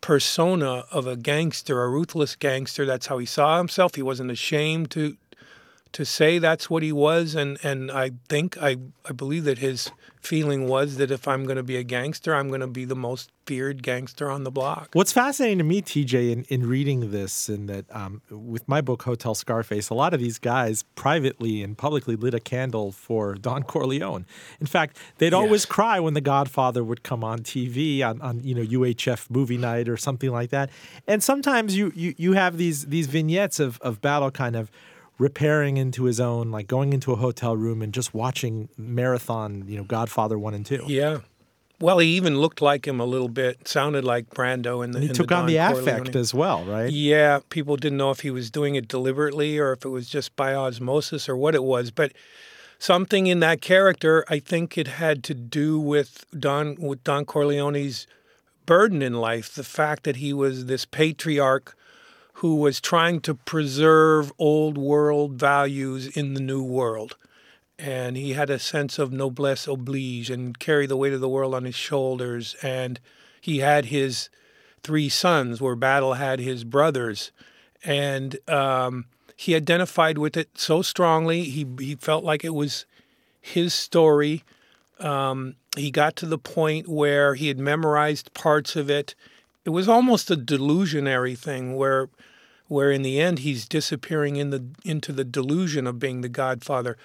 [0.00, 2.84] persona of a gangster, a ruthless gangster.
[2.84, 3.94] That's how he saw himself.
[3.94, 5.16] He wasn't ashamed to
[5.94, 8.76] to say that's what he was and and I think I
[9.08, 9.90] I believe that his
[10.24, 12.96] feeling was that if I'm going to be a gangster, I'm going to be the
[12.96, 14.88] most feared gangster on the block.
[14.94, 19.02] What's fascinating to me, TJ, in, in reading this, and that um, with my book
[19.02, 23.62] Hotel Scarface, a lot of these guys privately and publicly lit a candle for Don
[23.64, 24.24] Corleone.
[24.60, 28.54] In fact, they'd always cry when The Godfather would come on TV on, on you
[28.54, 30.70] know UHF movie night or something like that.
[31.06, 34.70] And sometimes you you, you have these these vignettes of of Battle kind of
[35.18, 39.76] repairing into his own, like going into a hotel room and just watching marathon, you
[39.76, 40.84] know, Godfather one and two.
[40.86, 41.20] Yeah.
[41.80, 43.66] Well, he even looked like him a little bit.
[43.66, 44.98] Sounded like Brando in the.
[44.98, 45.80] And he in took the on the Corleone.
[45.80, 46.90] affect as well, right?
[46.90, 50.34] Yeah, people didn't know if he was doing it deliberately or if it was just
[50.36, 52.12] by osmosis or what it was, but
[52.78, 58.06] something in that character, I think it had to do with Don with Don Corleone's
[58.66, 61.76] burden in life, the fact that he was this patriarch
[62.44, 67.16] who was trying to preserve old world values in the new world.
[67.78, 71.54] And he had a sense of noblesse oblige and carry the weight of the world
[71.54, 72.54] on his shoulders.
[72.62, 73.00] And
[73.40, 74.28] he had his
[74.82, 77.32] three sons, where Battle had his brothers.
[77.82, 81.44] And um, he identified with it so strongly.
[81.44, 82.84] He he felt like it was
[83.40, 84.44] his story.
[85.00, 89.14] Um, he got to the point where he had memorized parts of it.
[89.64, 92.10] It was almost a delusionary thing where
[92.68, 96.96] where in the end he's disappearing in the into the delusion of being the godfather.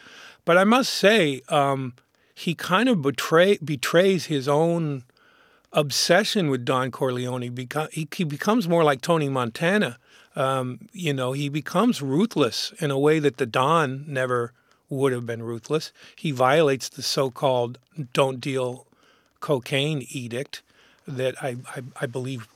[0.45, 1.93] But I must say, um,
[2.33, 5.03] he kind of betray, betrays his own
[5.73, 7.49] obsession with Don Corleone.
[7.49, 9.97] Because he, he becomes more like Tony Montana.
[10.35, 14.53] Um, you know, he becomes ruthless in a way that the Don never
[14.89, 15.91] would have been ruthless.
[16.15, 17.77] He violates the so-called
[18.13, 18.87] "don't deal
[19.39, 20.61] cocaine" edict
[21.07, 22.47] that I, I, I believe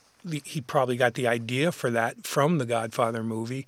[0.44, 3.66] he probably got the idea for that from the Godfather movie.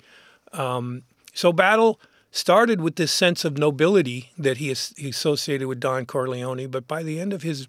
[0.53, 1.99] Um, so Battle
[2.31, 7.03] started with this sense of nobility that he, he associated with Don Corleone, but by
[7.03, 7.67] the end of his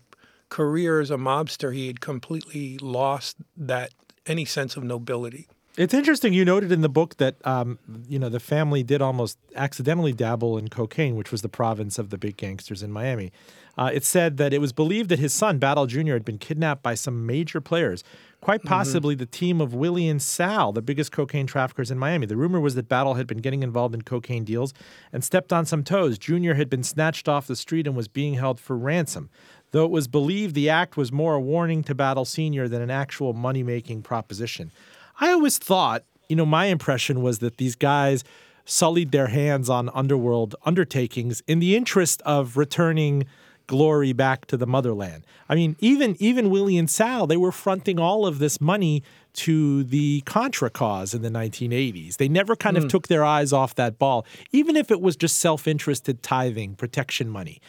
[0.49, 3.93] career as a mobster, he had completely lost that
[4.27, 5.49] any sense of nobility.
[5.79, 6.33] It's interesting.
[6.33, 10.59] You noted in the book that um, you know the family did almost accidentally dabble
[10.59, 13.31] in cocaine, which was the province of the big gangsters in Miami.
[13.79, 16.15] Uh, it said that it was believed that his son Battle Jr.
[16.15, 18.03] had been kidnapped by some major players
[18.41, 18.69] quite mm-hmm.
[18.69, 19.21] possibly mm-hmm.
[19.21, 22.27] the team of Willie and Sal, the biggest cocaine traffickers in Miami.
[22.27, 24.75] The rumor was that Battle had been getting involved in cocaine deals
[25.13, 26.19] and stepped on some toes.
[26.19, 29.31] Junior had been snatched off the street and was being held for ransom,
[29.71, 32.69] though it was believed the act was more a warning to Battle Sr.
[32.69, 34.73] than an actual money making proposition.
[35.21, 38.25] I always thought, you know, my impression was that these guys
[38.65, 43.25] sullied their hands on underworld undertakings in the interest of returning
[43.67, 45.25] glory back to the motherland.
[45.49, 49.03] I mean, even even Willie and Sal, they were fronting all of this money
[49.35, 52.17] to the Contra cause in the 1980s.
[52.17, 52.79] They never kind mm.
[52.79, 52.89] of hmm.
[52.89, 57.61] took their eyes off that ball, even if it was just self-interested tithing, protection money.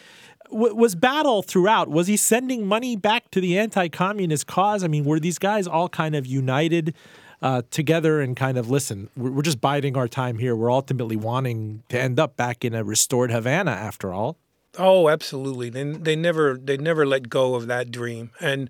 [0.50, 1.90] W- was Battle throughout?
[1.90, 4.84] Was he sending money back to the anti-communist cause?
[4.84, 6.96] I mean, were these guys all kind of united?
[7.41, 10.58] Uh, together and kind of listen, we're, we're just biding our time here.
[10.58, 14.36] We're ultimately wanting to end up back in a restored Havana after all.
[14.78, 15.69] Oh, absolutely.
[15.69, 18.32] They, they never they never let go of that dream.
[18.41, 18.69] And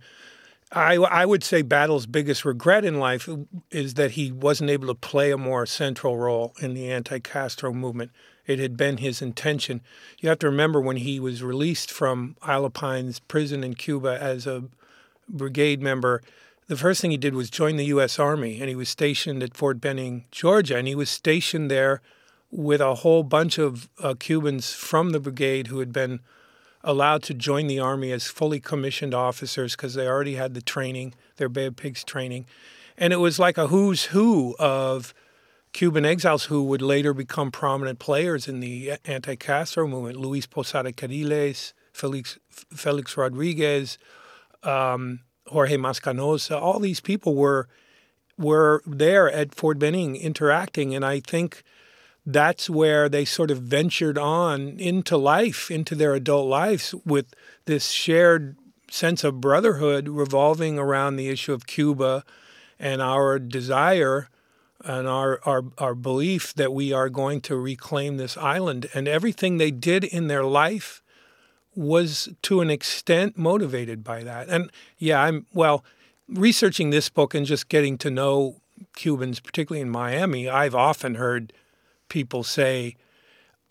[0.71, 3.27] I I would say Battle's biggest regret in life
[3.71, 8.11] is that he wasn't able to play a more central role in the anti-Castro movement.
[8.45, 9.81] It had been his intention.
[10.19, 14.45] You have to remember when he was released from Isla Pines prison in Cuba as
[14.47, 14.65] a
[15.27, 16.21] brigade member,
[16.69, 18.19] the first thing he did was join the U.S.
[18.19, 21.99] Army, and he was stationed at Fort Benning, Georgia, and he was stationed there
[22.51, 26.19] with a whole bunch of uh, Cubans from the brigade who had been
[26.83, 31.15] allowed to join the army as fully commissioned officers because they already had the training,
[31.37, 32.45] their Bay of Pigs training.
[32.99, 35.15] And it was like a who's who of
[35.73, 40.91] Cuban exiles who would later become prominent players in the anti Castro movement Luis Posada
[40.91, 43.97] Carriles, Felix, Felix Rodriguez,
[44.61, 46.59] um, Jorge Mas Canosa.
[46.59, 47.67] All these people were,
[48.37, 50.95] were there at Fort Benning interacting.
[50.95, 51.63] And I think
[52.25, 57.33] that's where they sort of ventured on into life, into their adult lives with
[57.65, 58.55] this shared
[58.91, 62.23] sense of brotherhood revolving around the issue of Cuba
[62.79, 64.29] and our desire
[64.83, 68.87] and our, our, our belief that we are going to reclaim this island.
[68.93, 71.01] And everything they did in their life
[71.79, 74.49] was to an extent motivated by that.
[74.49, 75.85] And yeah, I'm, well,
[76.27, 78.57] researching this book and just getting to know
[78.97, 81.53] Cubans, particularly in Miami, I've often heard
[82.09, 82.97] people say,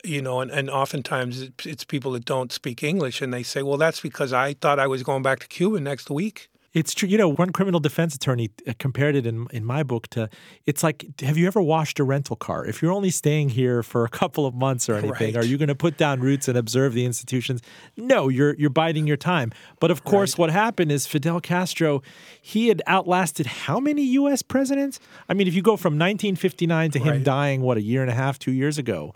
[0.03, 3.77] you know, and, and oftentimes it's people that don't speak English and they say, well,
[3.77, 6.49] that's because I thought I was going back to Cuba next week.
[6.75, 7.09] It's true.
[7.09, 10.29] You know, one criminal defense attorney uh, compared it in in my book to
[10.67, 12.67] it's like, have you ever washed a rental car?
[12.67, 15.37] If you're only staying here for a couple of months or anything, right.
[15.37, 17.63] are you going to put down roots and observe the institutions?
[17.97, 19.51] No, you're you're biding your time.
[19.81, 20.41] But of course, right.
[20.41, 22.03] what happened is Fidel Castro,
[22.41, 24.43] he had outlasted how many U.S.
[24.43, 25.01] presidents?
[25.29, 28.15] I mean, if you go from 1959 to him dying, what a year and a
[28.15, 29.13] half, two years ago.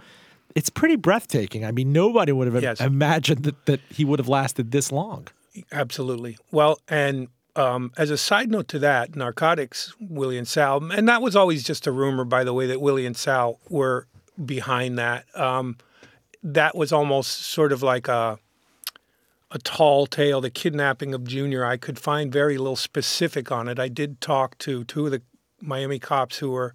[0.54, 1.64] It's pretty breathtaking.
[1.64, 2.78] I mean, nobody would have yes.
[2.78, 5.28] imagined that, that he would have lasted this long.
[5.70, 6.36] Absolutely.
[6.50, 11.22] Well, and um, as a side note to that, narcotics, Willie and Sal, and that
[11.22, 14.06] was always just a rumor, by the way, that Willie and Sal were
[14.42, 15.24] behind that.
[15.38, 15.76] Um,
[16.42, 18.38] that was almost sort of like a
[19.54, 21.62] a tall tale, the kidnapping of Junior.
[21.62, 23.78] I could find very little specific on it.
[23.78, 25.20] I did talk to two of the
[25.60, 26.74] Miami cops who were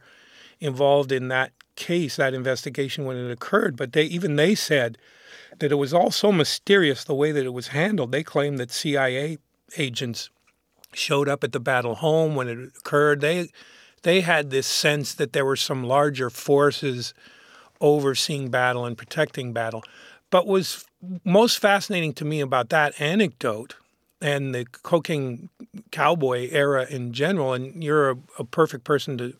[0.60, 4.98] involved in that case, that investigation when it occurred, but they even they said
[5.60, 8.12] that it was all so mysterious the way that it was handled.
[8.12, 9.40] They claimed that CIA
[9.76, 10.30] agents
[10.94, 13.22] showed up at the battle home when it occurred.
[13.22, 13.50] They
[14.04, 17.14] they had this sense that there were some larger forces
[17.82, 19.84] overseeing battle and protecting battle.
[20.30, 20.86] But was
[21.24, 23.76] most fascinating to me about that anecdote
[24.22, 25.50] and the cocaine
[25.92, 29.36] cowboy era in general, and you're a, a perfect person to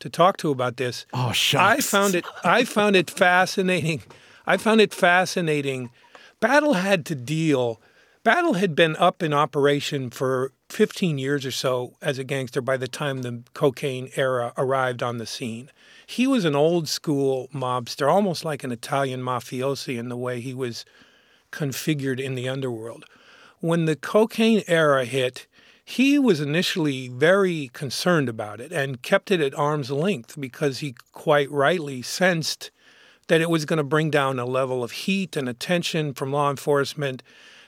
[0.00, 1.06] to talk to about this.
[1.12, 2.24] Oh, I found it.
[2.42, 4.02] I found it fascinating.
[4.46, 5.90] I found it fascinating.
[6.40, 7.80] Battle had to deal.
[8.24, 12.78] Battle had been up in operation for 15 years or so as a gangster by
[12.78, 15.70] the time the cocaine era arrived on the scene.
[16.06, 20.54] He was an old school mobster, almost like an Italian mafiosi in the way he
[20.54, 20.86] was
[21.52, 23.04] configured in the underworld.
[23.60, 25.46] When the cocaine era hit,
[25.84, 30.94] he was initially very concerned about it and kept it at arm's length because he
[31.12, 32.70] quite rightly sensed
[33.28, 36.50] that it was going to bring down a level of heat and attention from law
[36.50, 37.22] enforcement,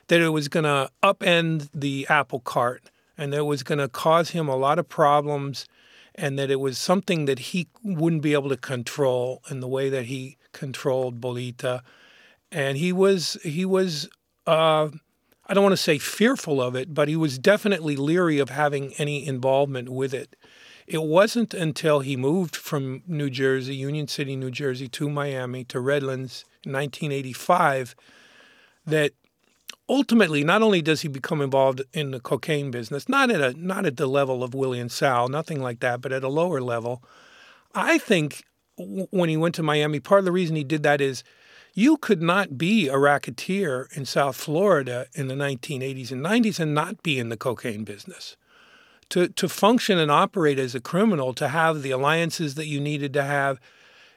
[0.09, 3.89] that it was going to upend the apple cart, and that it was going to
[3.89, 5.67] cause him a lot of problems,
[6.15, 9.89] and that it was something that he wouldn't be able to control in the way
[9.89, 11.83] that he controlled Bolita.
[12.53, 14.09] And he was he was
[14.47, 14.89] uh,
[15.47, 18.95] I don't want to say fearful of it, but he was definitely leery of having
[18.95, 20.37] any involvement with it.
[20.87, 25.81] It wasn't until he moved from New Jersey, Union City, New Jersey, to Miami, to
[25.81, 27.95] Redlands in 1985,
[28.87, 29.13] that
[29.89, 33.87] ultimately not only does he become involved in the cocaine business, not at a not
[33.87, 37.03] at the level of Willie and Sal, nothing like that, but at a lower level.
[37.75, 38.45] I think
[38.79, 41.25] w- when he went to Miami, part of the reason he did that is
[41.75, 46.73] you could not be a racketeer in South Florida in the 1980s and 90s and
[46.73, 48.37] not be in the cocaine business.
[49.11, 53.13] To, to function and operate as a criminal, to have the alliances that you needed
[53.15, 53.61] to have,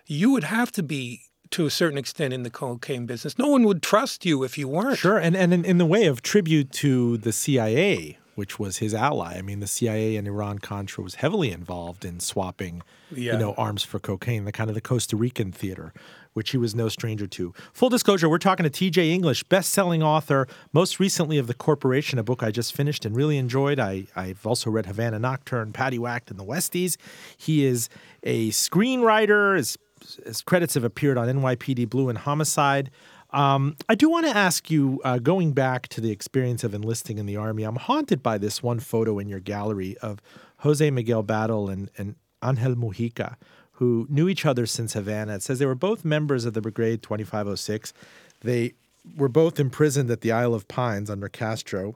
[0.05, 3.37] you would have to be, to a certain extent, in the cocaine business.
[3.37, 4.97] No one would trust you if you weren't.
[4.99, 8.93] Sure, and and in, in the way of tribute to the CIA, which was his
[8.93, 9.35] ally.
[9.37, 13.33] I mean, the CIA and Iran Contra was heavily involved in swapping, Yeah.
[13.33, 15.91] you know, arms for cocaine, the kind of the Costa Rican theater,
[16.33, 17.51] which he was no stranger to.
[17.73, 19.11] Full disclosure, we're talking to T.J.
[19.11, 23.37] English, best-selling author, most recently of The Corporation, a book I just finished and really
[23.39, 23.79] enjoyed.
[23.79, 26.95] I, I've also read Havana Nocturne, Paddy Whacked, and The Westies.
[27.37, 27.89] He is
[28.21, 29.57] a screenwriter.
[29.57, 29.77] His,
[30.25, 32.89] his credits have appeared on NYPD Blue and Homicide.
[33.31, 37.17] Um, I do want to ask you, uh, going back to the experience of enlisting
[37.17, 40.21] in the Army, I'm haunted by this one photo in your gallery of
[40.59, 43.35] Jose Miguel Battle and, and Angel Mujica,
[43.73, 45.35] who knew each other since Havana.
[45.35, 47.93] It says they were both members of the Brigade 2506.
[48.41, 48.73] They
[49.15, 51.95] were both imprisoned at the Isle of Pines under Castro.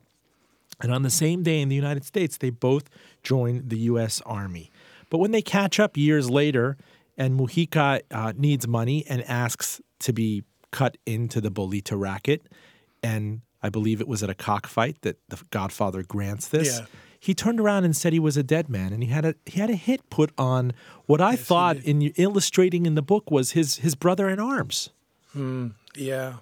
[0.82, 2.90] And on the same day in the United States, they both
[3.24, 4.22] joined the U.S.
[4.26, 4.72] Army.
[5.10, 6.78] But when they catch up years later,
[7.22, 12.48] and Mujica uh, needs money and asks to be cut into the Bolita racket,
[13.04, 16.80] and I believe it was at a cockfight that the Godfather grants this.
[16.80, 16.86] Yeah.
[17.20, 19.60] He turned around and said he was a dead man, and he had a he
[19.60, 20.74] had a hit put on
[21.06, 24.90] what I thought in illustrating in the book was his his brother in arms.
[25.96, 26.38] Yeah.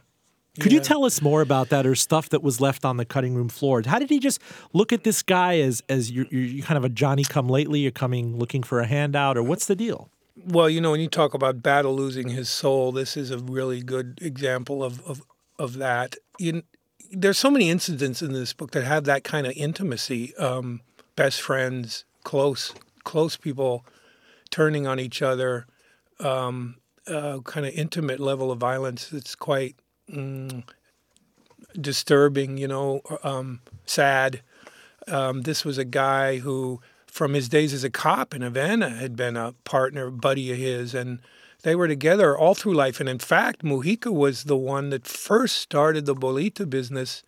[0.62, 3.36] Could you tell us more about that, or stuff that was left on the cutting
[3.36, 3.82] room floor?
[3.86, 6.90] How did he just look at this guy as as you're, you're kind of a
[6.90, 7.82] Johnny come lately?
[7.82, 10.10] You're coming looking for a handout, or what's the deal?
[10.46, 13.82] Well, you know, when you talk about battle losing his soul, this is a really
[13.82, 15.22] good example of of,
[15.58, 16.16] of that.
[16.38, 16.64] You,
[17.12, 20.36] there's so many incidents in this book that have that kind of intimacy.
[20.38, 20.82] Um,
[21.16, 22.74] best friends, close
[23.04, 23.86] close people
[24.50, 25.66] turning on each other,
[26.20, 26.76] um,
[27.08, 29.12] uh, kind of intimate level of violence.
[29.12, 29.76] It's quite
[30.12, 30.64] mm,
[31.80, 34.42] disturbing, you know, um, sad.
[35.08, 36.82] Um, this was a guy who,
[37.12, 40.94] from his days as a cop in Havana, had been a partner, buddy of his,
[40.94, 41.20] and
[41.64, 43.00] they were together all through life.
[43.00, 47.24] And in fact, Mujica was the one that first started the bolita business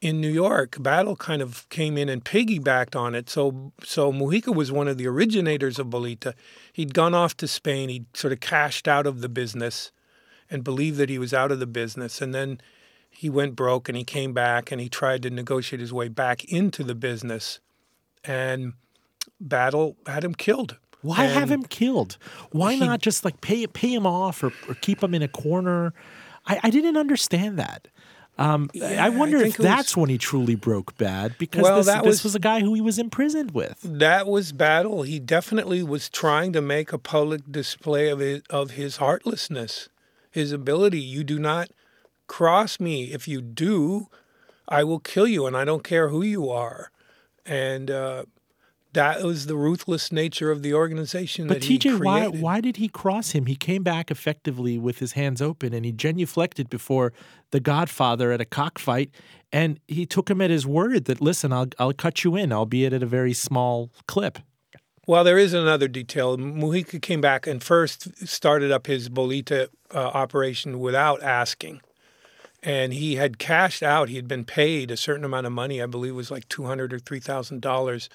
[0.00, 0.82] in New York.
[0.82, 3.30] Battle kind of came in and piggybacked on it.
[3.30, 6.34] So, so Mujica was one of the originators of bolita.
[6.72, 7.88] He'd gone off to Spain.
[7.88, 9.92] He'd sort of cashed out of the business
[10.50, 12.20] and believed that he was out of the business.
[12.20, 12.60] And then
[13.10, 16.44] he went broke and he came back and he tried to negotiate his way back
[16.44, 17.60] into the business.
[18.24, 18.74] And
[19.40, 20.78] Battle had him killed.
[21.02, 22.18] Why have him killed?
[22.50, 25.28] Why He- not just like pay pay him off or, or keep him in a
[25.28, 25.92] corner?
[26.46, 27.88] I, I didn't understand that.
[28.38, 30.96] Um, I- Yeah, I I wonder think if it was- that's when he truly broke
[30.98, 33.78] bad because Well, this, that this was- was a guy who he was imprisoned with.
[33.84, 35.02] That was battle.
[35.02, 39.88] He definitely was trying to make a public display of his, of his heartlessness,
[40.30, 41.00] his ability.
[41.00, 41.68] You do not
[42.26, 43.12] cross me.
[43.12, 44.08] If you do,
[44.68, 46.90] I will kill you, and I don't care who you are.
[47.44, 48.24] And uh,
[48.96, 52.78] that was the ruthless nature of the organization But that he TJ, why why did
[52.78, 53.46] he cross him?
[53.46, 57.12] He came back effectively with his hands open, and he genuflected before
[57.50, 59.10] the Godfather at a cockfight,
[59.52, 62.92] and he took him at his word that listen, I'll I'll cut you in, albeit
[62.92, 64.38] at a very small clip.
[65.06, 66.36] Well, there is another detail.
[66.36, 71.80] Mujica came back and first started up his Bolita uh, operation without asking.
[72.60, 74.08] And he had cashed out.
[74.08, 75.80] He had been paid a certain amount of money.
[75.80, 78.08] I believe it was like two hundred or three thousand dollars.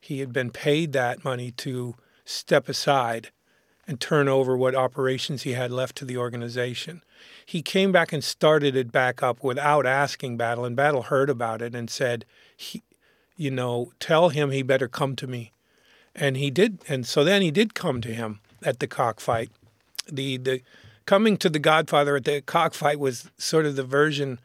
[0.00, 1.94] He had been paid that money to
[2.24, 3.30] step aside
[3.86, 7.02] and turn over what operations he had left to the organization.
[7.44, 11.60] He came back and started it back up without asking Battle, and Battle heard about
[11.60, 12.24] it and said,
[12.56, 12.82] he,
[13.36, 15.52] you know, tell him he better come to me.
[16.14, 19.50] And he did, and so then he did come to him at the cockfight.
[20.10, 20.62] The the
[21.06, 24.38] coming to the Godfather at the cockfight was sort of the version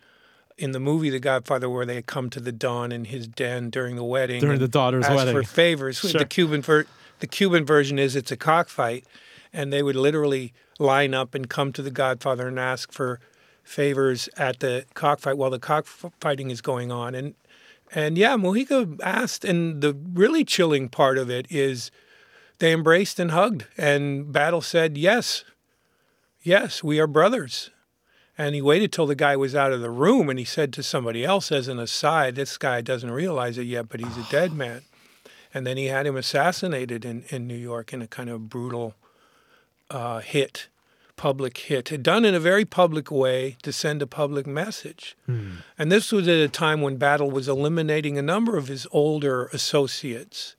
[0.58, 3.96] in the movie The Godfather where they come to the Don in his den during
[3.96, 4.42] the wedding.
[4.42, 5.36] During the daughter's ask wedding.
[5.36, 5.98] for favors.
[6.00, 6.12] Sure.
[6.12, 6.88] The Cuban ver-
[7.20, 9.06] the Cuban version is it's a cockfight,
[9.54, 13.20] and they would literally line up and come to the Godfather and ask for
[13.64, 17.16] favors at the cockfight while the cockfighting is going on.
[17.16, 17.36] And
[17.94, 21.92] and yeah, Mujica asked, and the really chilling part of it is
[22.60, 25.44] they embraced and hugged, and Battle said, "Yes,
[26.42, 27.72] yes, we are brothers."
[28.38, 30.84] And he waited till the guy was out of the room, and he said to
[30.84, 34.54] somebody else as an aside, "This guy doesn't realize it yet, but he's a dead
[34.64, 34.82] man."
[35.54, 38.94] And then he had him assassinated in, in New York in a kind of brutal
[39.90, 40.68] uh, hit,
[41.16, 45.16] public hit, done in a very public way to send a public message.
[45.78, 49.46] And this was at a time when Battle was eliminating a number of his older
[49.54, 50.58] associates.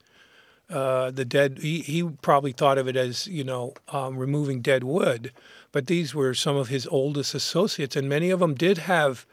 [0.70, 4.83] Uh, the dead, he, he probably thought of it as, you know, um, removing dead
[4.83, 5.31] wood,
[5.77, 9.27] but these were some of his oldest associates, and many of them did have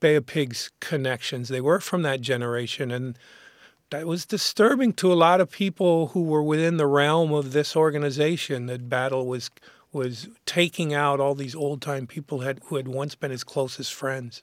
[0.00, 1.48] Bay of Pigs connections.
[1.48, 3.18] They were from that generation, and
[3.88, 7.74] that was disturbing to a lot of people who were within the realm of this
[7.74, 8.66] organization.
[8.66, 9.50] That Battle was
[9.90, 13.94] was taking out all these old time people had, who had once been his closest
[13.94, 14.42] friends.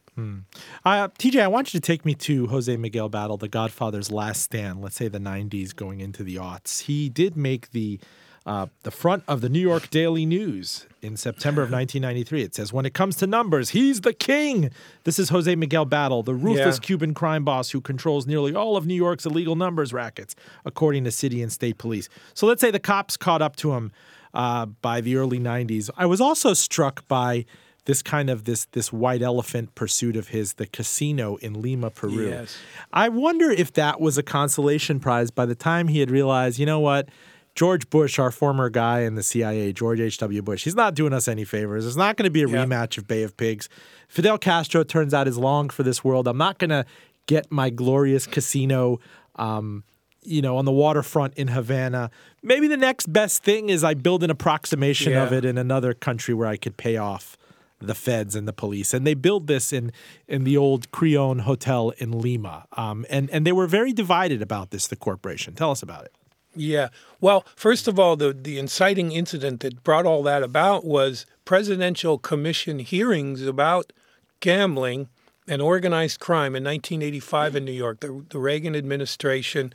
[0.83, 4.41] Uh, TJ, I want you to take me to Jose Miguel Battle, the Godfather's last
[4.41, 4.81] stand.
[4.81, 6.81] Let's say the '90s, going into the aughts.
[6.85, 7.99] He did make the
[8.45, 12.43] uh, the front of the New York Daily News in September of 1993.
[12.43, 14.69] It says, "When it comes to numbers, he's the king."
[15.03, 16.85] This is Jose Miguel Battle, the ruthless Yeah.
[16.85, 21.11] Cuban crime boss who controls nearly all of New York's illegal numbers rackets, according to
[21.11, 22.07] city and state police.
[22.33, 23.91] So let's say the cops caught up to him
[24.33, 25.89] uh, by the early 90s.
[25.97, 27.45] I was also struck by
[27.85, 32.27] this kind of this this white elephant pursuit of his, the casino in Lima, Peru.
[32.29, 32.57] Yes.
[32.91, 36.65] I wonder if that was a consolation prize by the time he had realized, you
[36.65, 37.09] know what?
[37.55, 40.41] George Bush, our former guy in the CIA, George H.W.
[40.41, 41.85] Bush, he's not doing us any favors.
[41.85, 42.65] It's not going to be a Yeah.
[42.65, 43.69] rematch of Bay of Pigs.
[44.09, 46.27] Fidel Castro turns out is long for this world.
[46.27, 46.85] I'm not going to
[47.27, 48.99] get my glorious casino,
[49.37, 49.83] um,
[50.21, 52.11] you know, on the waterfront in Havana.
[52.43, 56.33] Maybe the next best thing is I build an approximation of it in another country
[56.33, 57.37] where I could pay off
[57.79, 58.93] the feds and the police.
[58.93, 59.91] And they build this in
[60.27, 62.65] in the old Crillon Hotel in Lima.
[62.73, 64.87] Um, and and they were very divided about this.
[64.87, 65.53] The corporation.
[65.53, 66.11] Tell us about it.
[66.55, 66.89] Yeah.
[67.19, 72.17] Well, first of all, the, the inciting incident that brought all that about was presidential
[72.17, 73.91] commission hearings about
[74.39, 75.09] gambling
[75.47, 79.73] and organized crime in 1985 in New York, the, the Reagan administration.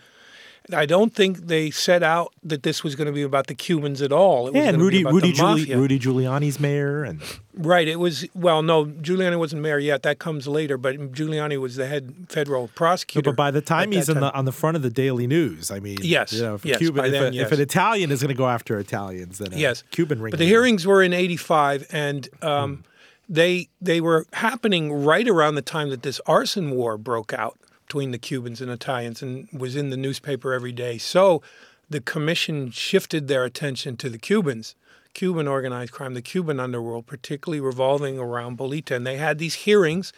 [0.72, 4.00] I don't think they set out that this was going to be about the Cubans
[4.02, 4.46] at all.
[4.46, 5.74] It was Yeah, and Rudy about Rudy the Giuli-.
[5.76, 7.20] Rudy Giuliani's mayor, and
[7.54, 7.88] Right.
[7.88, 10.02] It was well, no, Giuliani wasn't mayor yet.
[10.02, 10.76] That comes later.
[10.78, 13.30] But Giuliani was the head federal prosecutor.
[13.30, 14.20] but by the time he's time.
[14.20, 16.78] the on the front of the Daily News, I mean, Yes, you know, if yes,
[16.78, 19.56] Cuban, if, then, a- if an Italian is going to go after Italians, then a
[19.56, 20.30] yes, Cuban ring.
[20.30, 22.84] But the hearings were in '85, and um,
[23.28, 27.58] they they were happening right around the time that this arson war broke out
[27.90, 30.96] between the Cubans and Italians, and was in the newspaper every day.
[30.96, 31.42] So
[31.88, 34.76] the commission shifted their attention to the Cubans.
[35.12, 38.94] Cuban organized crime, the Cuban underworld, particularly revolving around Bolita.
[38.94, 40.12] And they had these hearings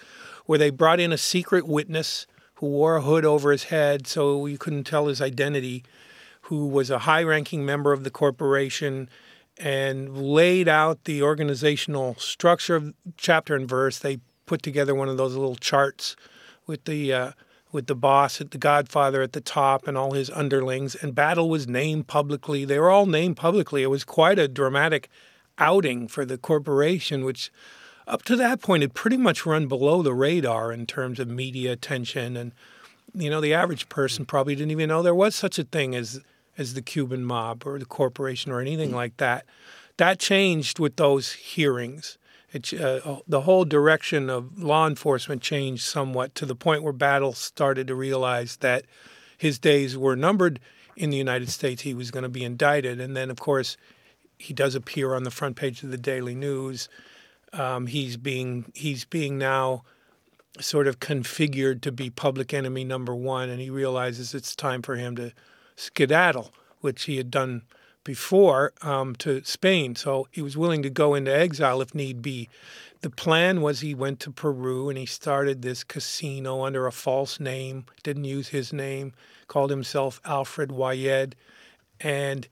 [0.44, 4.44] where they brought in a secret witness who wore a hood over his head so
[4.44, 5.82] you couldn't tell his identity,
[6.42, 9.08] who was a high ranking member of the corporation
[9.56, 13.98] and laid out the organizational structure of chapter and verse.
[13.98, 16.16] They put together one of those little charts
[16.66, 17.32] with the uh,
[17.72, 20.94] with the boss at the Godfather at the top and all his underlings.
[20.94, 22.64] And Battle was named publicly.
[22.64, 23.82] They were all named publicly.
[23.82, 25.08] It was quite a dramatic
[25.58, 27.50] outing for the corporation, which
[28.06, 31.72] up to that point had pretty much run below the radar in terms of media
[31.72, 32.52] attention and
[33.14, 36.20] you know the average person probably didn't even know there was such a thing as
[36.58, 39.46] as the Cuban mob or the corporation or anything like that.
[39.96, 42.18] That changed with those hearings.
[42.52, 47.32] It, uh, the whole direction of law enforcement changed somewhat to the point where Battle
[47.32, 48.84] started to realize that
[49.38, 50.60] his days were numbered
[50.96, 51.82] in the United States.
[51.82, 53.76] He was going to be indicted, and then of course
[54.38, 56.88] he does appear on the front page of the Daily News.
[57.52, 59.84] Um, he's being he's being now
[60.60, 64.96] sort of configured to be public enemy number one, and he realizes it's time for
[64.96, 65.32] him to
[65.76, 67.62] skedaddle, which he had done
[68.04, 69.94] before um, to Spain.
[69.96, 72.48] So he was willing to go into exile if need be.
[73.02, 77.40] The plan was he went to Peru and he started this casino under a false
[77.40, 79.12] name, didn't use his name,
[79.48, 81.34] called himself Alfred Wayed,
[82.00, 82.46] and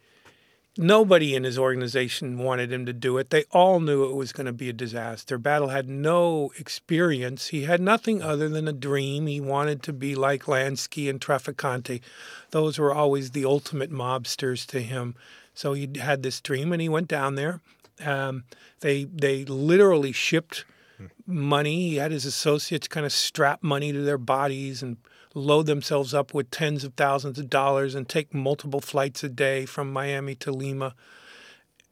[0.76, 3.30] nobody in his organization wanted him to do it.
[3.30, 5.38] They all knew it was going to be a disaster.
[5.38, 7.48] Battle had no experience.
[7.48, 9.26] He had nothing other than a dream.
[9.26, 12.00] He wanted to be like Lansky and Trafficante.
[12.50, 15.14] Those were always the ultimate mobsters to him.
[15.54, 17.60] So he had this dream, and he went down there.
[18.04, 18.44] Um,
[18.80, 20.64] they they literally shipped
[21.26, 21.90] money.
[21.90, 24.96] He had his associates kind of strap money to their bodies and
[25.34, 29.64] load themselves up with tens of thousands of dollars and take multiple flights a day
[29.64, 30.94] from Miami to Lima,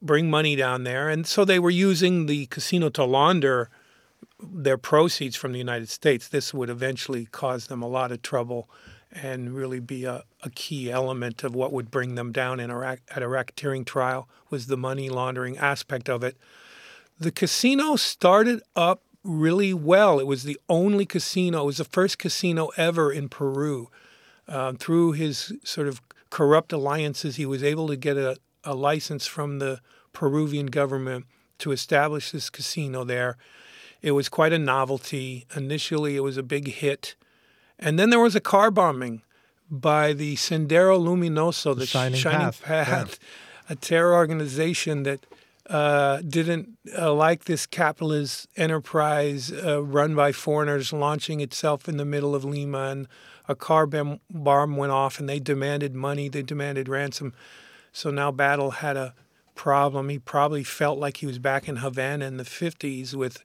[0.01, 1.09] bring money down there.
[1.09, 3.69] And so they were using the casino to launder
[4.41, 6.27] their proceeds from the United States.
[6.27, 8.69] This would eventually cause them a lot of trouble
[9.11, 12.79] and really be a, a key element of what would bring them down in a,
[12.81, 16.37] at a racketeering trial was the money laundering aspect of it.
[17.19, 20.19] The casino started up really well.
[20.19, 23.89] It was the only casino, it was the first casino ever in Peru.
[24.47, 29.27] Um, through his sort of corrupt alliances, he was able to get a, a license
[29.27, 29.81] from the
[30.13, 31.25] Peruvian government
[31.59, 33.37] to establish this casino there.
[34.01, 35.45] It was quite a novelty.
[35.55, 37.15] Initially, it was a big hit.
[37.77, 39.21] And then there was a car bombing
[39.69, 43.73] by the Sendero Luminoso, the, the Shining, Shining, Path, Path yeah.
[43.73, 45.25] a terror organization that
[45.69, 52.05] uh, didn't uh, like this capitalist enterprise uh, run by foreigners launching itself in the
[52.05, 53.07] middle of Lima, and
[53.47, 57.33] a car bomb went off, and they demanded money, they demanded ransom.
[57.91, 59.13] So now Battle had a
[59.53, 60.09] problem.
[60.09, 63.43] He probably felt like he was back in Havana in the 50s with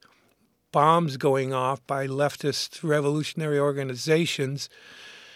[0.72, 4.68] bombs going off by leftist revolutionary organizations.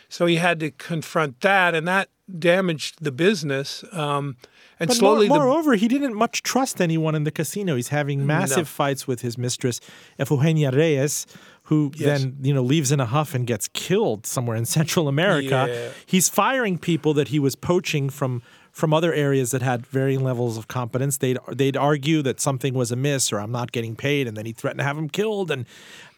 [0.09, 3.85] So he had to confront that, and that damaged the business.
[3.93, 4.37] Um,
[4.81, 7.77] and but slowly, more, moreover, the, he didn't much trust anyone in the casino.
[7.77, 8.65] He's having massive no.
[8.65, 9.81] fights with his mistress,
[10.19, 11.27] Efugenia Reyes,
[11.65, 12.23] who yes.
[12.23, 15.67] then you know leaves in a huff and gets killed somewhere in Central America.
[15.69, 15.91] Yeah.
[16.07, 18.43] He's firing people that he was poaching from
[18.79, 21.19] from other areas that had varying levels of competence.
[21.19, 24.53] They'd they'd argue that something was amiss or I'm not getting paid, and then he
[24.53, 25.51] threatened to have him killed.
[25.51, 25.67] And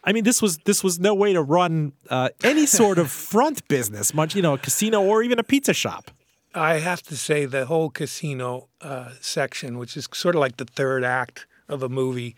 [0.03, 3.67] I mean, this was this was no way to run uh, any sort of front
[3.67, 6.11] business, much you know, a casino or even a pizza shop.
[6.53, 10.65] I have to say the whole casino uh, section, which is sort of like the
[10.65, 12.35] third act of a movie,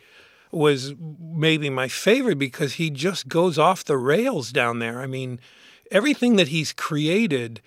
[0.51, 5.01] was maybe my favorite because he just goes off the rails down there.
[5.01, 5.39] I mean,
[5.91, 7.59] everything that he's created,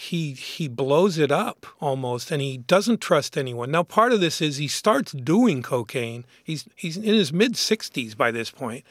[0.00, 3.70] he he blows it up almost, and he doesn't trust anyone.
[3.70, 6.24] Now, part of this is he starts doing cocaine.
[6.42, 8.84] He's he's in his mid sixties by this point,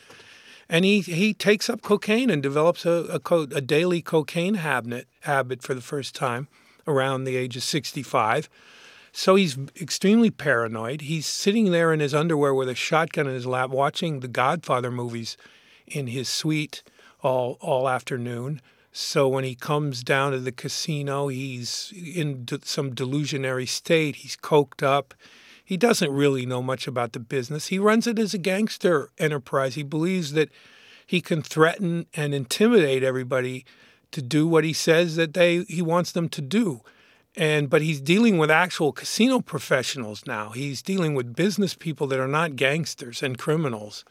[0.69, 5.07] and he he takes up cocaine and develops a a, co- a daily cocaine habit
[5.21, 6.47] habit for the first time
[6.85, 8.47] around the age of 65.
[9.11, 11.01] So he's extremely paranoid.
[11.01, 14.91] He's sitting there in his underwear with a shotgun in his lap watching the Godfather
[14.91, 15.37] movies
[15.87, 16.83] in his suite
[17.23, 18.61] all all afternoon.
[18.91, 24.17] So when he comes down to the casino, he's in some delusionary state.
[24.17, 25.13] He's coked up.
[25.63, 27.67] He doesn't really know much about the business.
[27.67, 29.75] He runs it as a gangster enterprise.
[29.75, 30.49] He believes that
[31.05, 33.65] he can threaten and intimidate everybody
[34.11, 36.81] to do what he says that they he wants them to do.
[37.35, 40.49] And but he's dealing with actual casino professionals now.
[40.49, 44.03] He's dealing with business people that are not gangsters and criminals.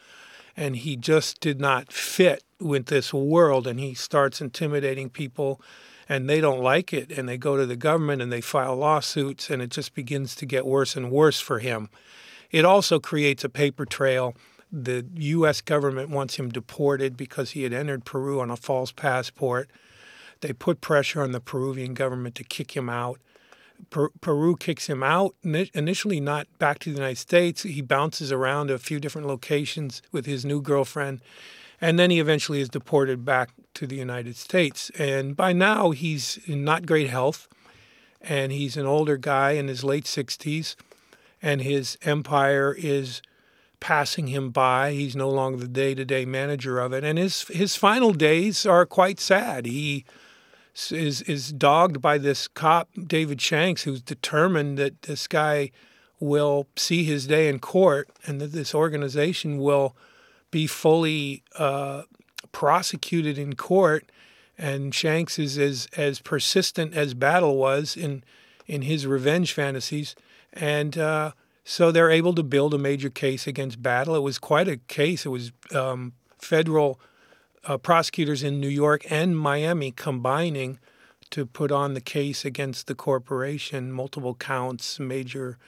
[0.58, 5.60] And he just did not fit with this world and he starts intimidating people
[6.08, 9.50] and they don't like it and they go to the government and they file lawsuits
[9.50, 11.88] and it just begins to get worse and worse for him.
[12.50, 14.34] It also creates a paper trail.
[14.72, 19.70] The US government wants him deported because he had entered Peru on a false passport
[20.40, 23.20] they put pressure on the Peruvian government to kick him out.
[23.90, 27.62] Per- Peru kicks him out, initially not back to the United States.
[27.62, 31.20] He bounces around a few different locations with his new girlfriend.
[31.80, 34.90] And then he eventually is deported back to the United States.
[34.98, 37.48] And by now, he's in not great health.
[38.20, 40.74] And he's an older guy in his late 60s.
[41.40, 43.22] And his empire is
[43.80, 44.92] passing him by.
[44.92, 47.04] He's no longer the day to day manager of it.
[47.04, 49.66] And his, his final days are quite sad.
[49.66, 50.04] He
[50.92, 55.70] is is dogged by this cop David Shanks, who's determined that this guy
[56.20, 59.96] will see his day in court, and that this organization will
[60.50, 62.02] be fully uh,
[62.52, 64.10] prosecuted in court.
[64.56, 68.24] And Shanks is as as persistent as Battle was in
[68.66, 70.14] in his revenge fantasies,
[70.52, 71.32] and uh,
[71.64, 74.14] so they're able to build a major case against Battle.
[74.16, 75.26] It was quite a case.
[75.26, 77.00] It was um, federal
[77.64, 80.78] uh, prosecutors in New York and Miami combining
[81.30, 85.58] to put on the case against the corporation, multiple counts, major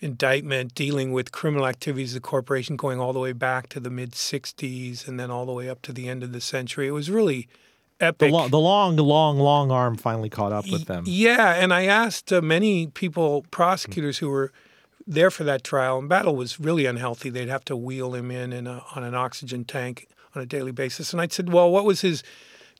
[0.00, 3.90] indictment dealing with criminal activities of the corporation going all the way back to the
[3.90, 6.86] mid 60s and then all the way up to the end of the century.
[6.86, 7.48] It was really
[8.00, 8.30] epic.
[8.30, 11.04] The long, the long, long, long arm finally caught up with them.
[11.06, 14.52] Yeah, and I asked uh, many people, prosecutors who were
[15.06, 17.30] there for that trial, and Battle was really unhealthy.
[17.30, 20.72] They'd have to wheel him in, in a, on an oxygen tank on a daily
[20.72, 21.12] basis.
[21.12, 22.22] And I said, well, what was his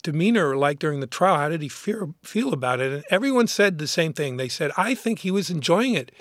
[0.02, 1.36] demeanor like during the trial?
[1.36, 2.92] How did he fear, feel about it?
[2.92, 4.36] And everyone said the same thing.
[4.36, 6.12] They said, I think he was enjoying it.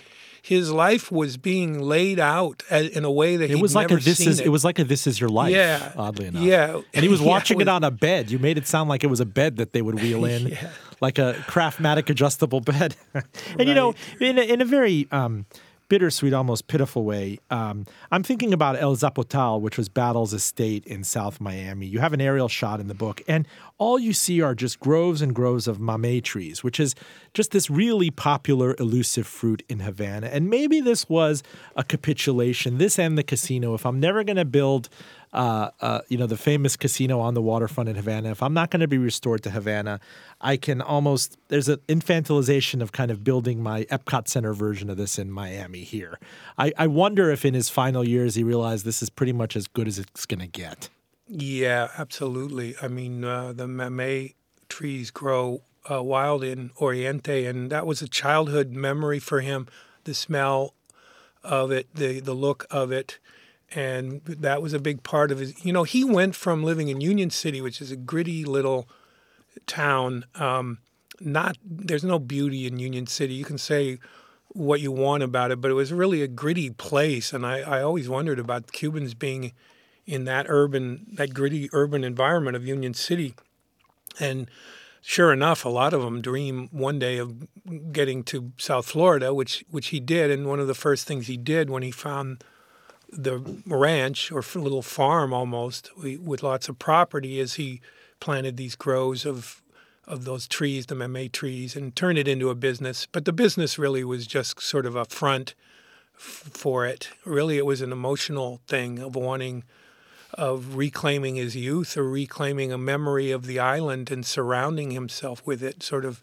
[0.41, 4.19] His life was being laid out in a way that it was like a this
[4.19, 4.45] is it.
[4.45, 4.49] it.
[4.49, 5.51] was like a this is your life.
[5.51, 6.43] Yeah, oddly enough.
[6.43, 8.29] Yeah, and he was yeah, watching it, was, it, on a bed.
[8.29, 10.69] You made it sound like it was a bed that they would wheel in, yeah.
[11.01, 12.95] like a Craftmatic adjustable bed.
[13.15, 13.25] and
[13.57, 13.67] right.
[13.67, 15.47] you know, in a, in a very um,
[15.87, 17.39] bittersweet, almost pitiful way.
[17.49, 21.85] Um, I'm thinking about El Zapotal, which was Battle's estate in South Miami.
[21.85, 25.21] You have an aerial shot in the book, and all you see are just groves
[25.21, 26.95] and groves of mamey trees, which is
[27.33, 30.27] just this really popular, elusive fruit in Havana.
[30.27, 31.43] And maybe this was
[31.75, 33.73] a capitulation, this and the casino.
[33.73, 34.89] If I'm never going to build
[35.35, 38.31] uh, uh, you know, the famous casino on the waterfront in Havana.
[38.31, 39.99] If I'm not going to be restored to Havana,
[40.39, 44.95] I can almost there's an infantilization of kind of building my Epcot Center version of
[44.95, 46.17] this in Miami here.
[46.57, 49.67] I, I wonder if in his final years he realized this is pretty much as
[49.67, 50.87] good as it's going to get.
[51.27, 52.75] Yeah, absolutely.
[52.81, 54.35] I mean, uh, the mamey
[54.69, 59.67] trees grow uh, wild in Oriente, and that was a childhood memory for him.
[60.05, 60.73] The smell
[61.43, 63.19] of it, the the look of it
[63.75, 65.63] and that was a big part of his.
[65.65, 68.87] You know, he went from living in Union City, which is a gritty little
[69.67, 70.25] town.
[70.35, 70.79] Um,
[71.19, 73.33] not there's no beauty in Union City.
[73.33, 73.99] You can say
[74.49, 77.81] what you want about it, but it was really a gritty place, and I, I
[77.81, 79.51] always wondered about Cubans being
[80.05, 83.35] in that urban, that gritty urban environment of Union City,
[84.17, 84.49] and
[85.01, 87.47] sure enough, a lot of them dream one day of
[87.91, 91.35] getting to South Florida, which which he did, and one of the first things he
[91.35, 92.41] did when he found
[93.17, 97.81] the ranch or little farm almost with lots of property as he
[98.19, 99.61] planted these groves of
[100.07, 103.07] of those trees, the mamey trees, and turned it into a business.
[103.11, 105.55] But the business really was just sort of a front
[106.15, 107.09] f- for it.
[107.25, 109.63] Really, it was an emotional thing of wanting,
[110.33, 115.63] of reclaiming his youth or reclaiming a memory of the island and surrounding himself with
[115.63, 116.21] it, sort of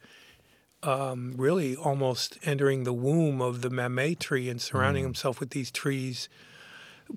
[0.85, 5.09] um, really almost entering the womb of the mamey tree and surrounding mm.
[5.09, 6.29] himself with these trees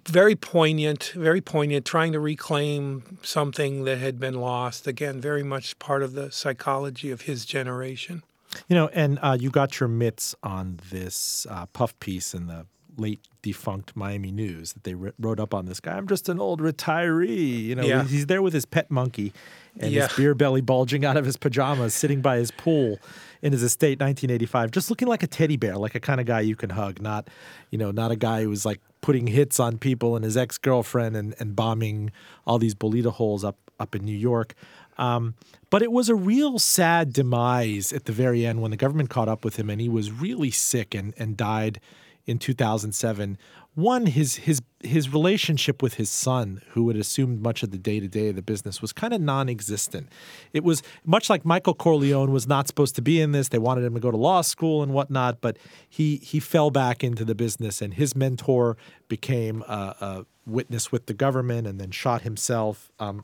[0.08, 4.88] very poignant, very poignant, trying to reclaim something that had been lost.
[4.88, 8.24] Again, very much part of the psychology of his generation.
[8.68, 12.66] You know, and uh, you got your mitts on this uh, puff piece in the
[12.98, 15.98] late defunct Miami News that they wrote up on this guy.
[15.98, 17.64] I'm just an old retiree.
[17.64, 18.04] You know, yeah.
[18.04, 19.34] he's there with his pet monkey
[19.80, 20.08] and yeah.
[20.08, 22.98] his beer belly bulging out of his pajamas, sitting by his pool
[23.42, 26.40] in his estate, 1985, just looking like a teddy bear, like a kind of guy
[26.40, 27.02] you can hug.
[27.02, 27.28] Not,
[27.70, 30.58] you know, not a guy who was like putting hits on people and his ex
[30.58, 32.10] girlfriend and, and bombing
[32.48, 34.56] all these bolita holes up up in New York.
[34.98, 35.36] Um,
[35.70, 39.30] but it was a real sad demise at the very end when the government caught
[39.30, 41.80] up with him and he was really sick and, and died
[42.26, 43.38] in 2007
[43.76, 48.30] one his his his relationship with his son who had assumed much of the day-to-day
[48.30, 50.10] of the business was kind of non-existent.
[50.54, 53.84] It was much like michael corleone was not supposed to be in this they wanted
[53.84, 55.58] him to go to law school and whatnot but
[55.88, 58.78] he he fell back into the business and his mentor
[59.08, 62.92] became a, a witness with the government and then shot himself.
[63.00, 63.24] Um,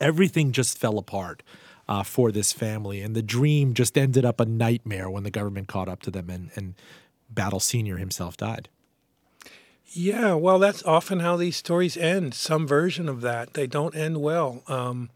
[0.00, 1.42] everything just fell apart
[1.88, 5.68] uh, for this family and the dream just ended up a nightmare when the government
[5.68, 6.74] caught up to them and, and
[7.28, 8.68] battle senior himself died
[9.94, 12.34] yeah, well, that's often how these stories end.
[12.34, 13.54] Some version of that.
[13.54, 14.62] They don't end well.
[14.66, 15.10] Um,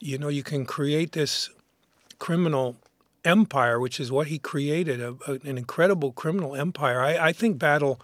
[0.00, 1.50] you know, you can create this
[2.18, 2.76] criminal
[3.24, 7.00] empire, which is what he created, a, a, an incredible criminal empire.
[7.00, 8.00] I, I think Battle,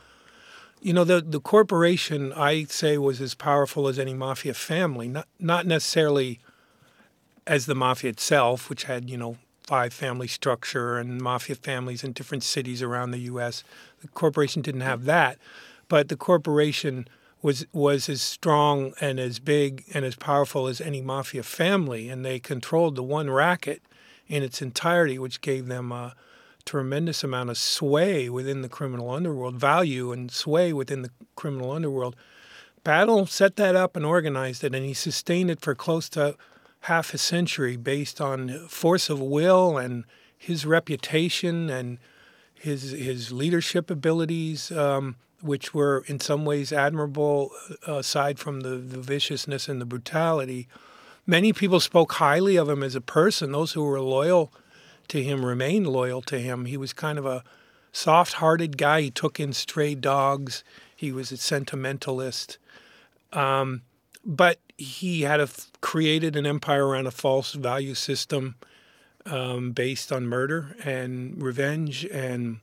[0.80, 5.26] you know, the, the corporation, I say, was as powerful as any mafia family, not,
[5.40, 6.38] not necessarily
[7.46, 12.12] as the mafia itself, which had, you know, five family structure and mafia families in
[12.12, 13.64] different cities around the U.S.
[14.02, 15.38] The corporation didn't have that
[15.88, 17.08] but the corporation
[17.42, 22.24] was was as strong and as big and as powerful as any mafia family, and
[22.24, 23.82] they controlled the one racket
[24.26, 26.14] in its entirety, which gave them a
[26.64, 32.16] tremendous amount of sway within the criminal underworld, value and sway within the criminal underworld.
[32.82, 36.36] Battle set that up and organized it, and he sustained it for close to
[36.80, 40.04] half a century based on force of will and
[40.36, 41.98] his reputation and
[42.64, 44.72] his his leadership abilities.
[44.72, 47.50] Um, which were in some ways admirable
[47.86, 50.66] uh, aside from the, the viciousness and the brutality.
[51.26, 53.52] Many people spoke highly of him as a person.
[53.52, 54.50] Those who were loyal
[55.08, 56.64] to him remained loyal to him.
[56.64, 57.44] He was kind of a
[57.92, 59.02] soft hearted guy.
[59.02, 60.64] He took in stray dogs,
[60.96, 62.56] he was a sentimentalist.
[63.34, 63.82] Um,
[64.24, 65.48] but he had a,
[65.82, 68.54] created an empire around a false value system
[69.26, 72.58] um, based on murder and revenge and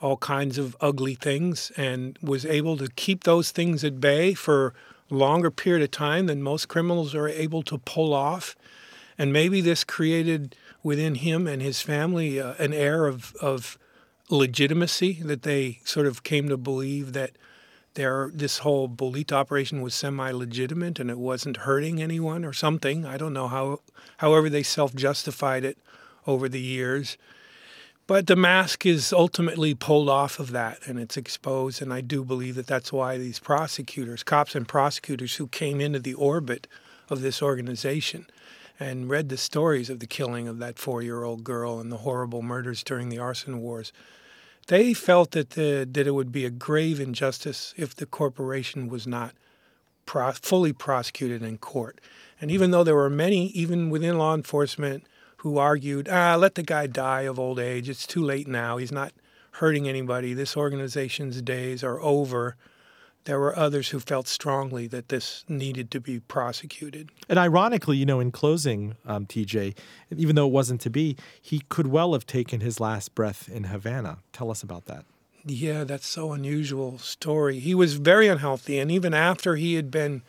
[0.00, 4.72] all kinds of ugly things, and was able to keep those things at bay for
[5.10, 8.56] a longer period of time than most criminals are able to pull off.
[9.18, 13.78] And maybe this created within him and his family uh, an air of, of
[14.30, 17.32] legitimacy that they sort of came to believe that
[17.94, 23.04] there this whole Bolita operation was semi-legitimate and it wasn't hurting anyone or something.
[23.04, 23.80] I don't know how
[24.18, 25.78] however they self-justified it
[26.26, 27.16] over the years.
[28.06, 32.24] But the mask is ultimately pulled off of that and it's exposed and I do
[32.24, 36.66] believe that that's why these prosecutors, cops and prosecutors who came into the orbit
[37.08, 38.26] of this organization
[38.80, 42.82] and read the stories of the killing of that 4-year-old girl and the horrible murders
[42.82, 43.92] during the arson wars
[44.70, 49.04] they felt that the, that it would be a grave injustice if the corporation was
[49.04, 49.34] not
[50.06, 52.00] pro- fully prosecuted in court.
[52.40, 55.04] And even though there were many, even within law enforcement,
[55.38, 57.88] who argued, ah, let the guy die of old age.
[57.88, 58.76] It's too late now.
[58.76, 59.12] He's not
[59.54, 60.34] hurting anybody.
[60.34, 62.54] This organization's days are over
[63.24, 67.10] there were others who felt strongly that this needed to be prosecuted.
[67.28, 69.76] And ironically, you know, in closing, um, TJ,
[70.16, 73.64] even though it wasn't to be, he could well have taken his last breath in
[73.64, 74.18] Havana.
[74.32, 75.04] Tell us about that.
[75.44, 77.58] Yeah, that's so unusual story.
[77.58, 80.22] He was very unhealthy, and even after he had been,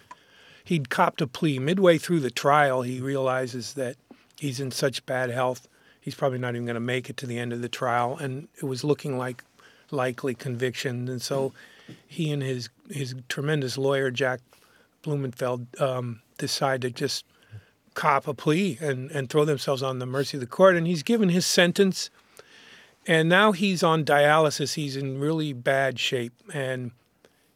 [0.63, 1.59] he'd copped a plea.
[1.59, 3.97] Midway through the trial, he realizes that
[4.37, 5.67] he's in such bad health,
[5.99, 8.47] he's probably not even going to make it to the end of the trial, and
[8.57, 9.43] it was looking like
[9.91, 11.09] likely conviction.
[11.09, 11.53] And so
[12.07, 14.41] he and his his tremendous lawyer Jack
[15.03, 17.25] Blumenfeld um, decide to just
[17.93, 20.75] cop a plea and, and throw themselves on the mercy of the court.
[20.75, 22.09] And he's given his sentence,
[23.05, 24.75] and now he's on dialysis.
[24.75, 26.91] He's in really bad shape, and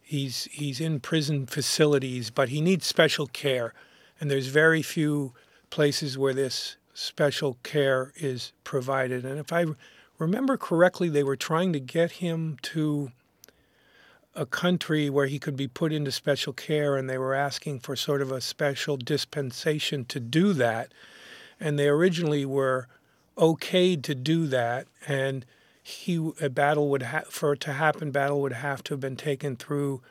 [0.01, 3.73] he's he's in prison facilities, but he needs special care.
[4.19, 5.33] And there's very few
[5.69, 9.25] places where this special care is provided.
[9.25, 9.65] And if I
[10.17, 13.11] remember correctly, they were trying to get him to
[14.35, 17.95] a country where he could be put into special care, and they were asking for
[17.95, 20.91] sort of a special dispensation to do that.
[21.59, 22.87] And they originally were
[23.37, 25.45] okayed to do that, and
[25.81, 28.11] he a battle would ha- for it to happen.
[28.11, 30.01] Battle would have to have been taken through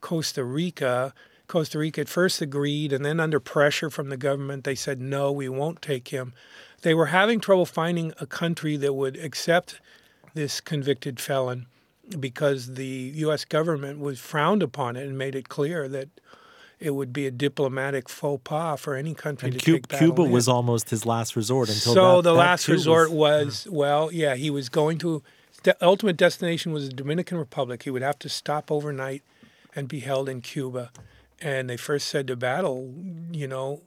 [0.00, 1.12] Costa Rica.
[1.46, 5.32] Costa Rica at first agreed, and then under pressure from the government, they said no,
[5.32, 6.32] we won't take him.
[6.82, 9.80] They were having trouble finding a country that would accept
[10.34, 11.66] this convicted felon
[12.18, 13.44] because the U.S.
[13.44, 16.08] government was frowned upon it and made it clear that
[16.80, 20.22] it would be a diplomatic faux pas for any country and to Cuba, take Cuba
[20.22, 20.30] in.
[20.30, 24.12] was almost his last resort until so that, the that last resort was, was, well
[24.12, 25.22] yeah he was going to
[25.62, 29.22] the ultimate destination was the Dominican Republic he would have to stop overnight
[29.74, 30.90] and be held in Cuba
[31.40, 32.92] and they first said to battle
[33.32, 33.80] you know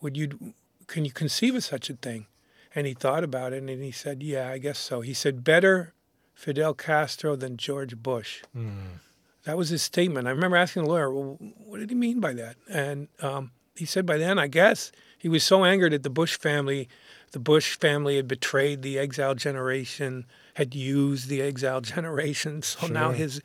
[0.00, 0.54] would you
[0.86, 2.26] can you conceive of such a thing
[2.74, 5.92] and he thought about it and he said yeah I guess so he said better
[6.38, 8.42] Fidel Castro than George Bush.
[8.56, 9.00] Mm.
[9.42, 10.28] That was his statement.
[10.28, 12.54] I remember asking the lawyer, well, what did he mean by that?
[12.70, 16.38] And um, he said by then, I guess, he was so angered at the Bush
[16.38, 16.88] family.
[17.32, 22.62] The Bush family had betrayed the exile generation, had used the exile generation.
[22.62, 22.90] So Sure.
[22.94, 23.42] now his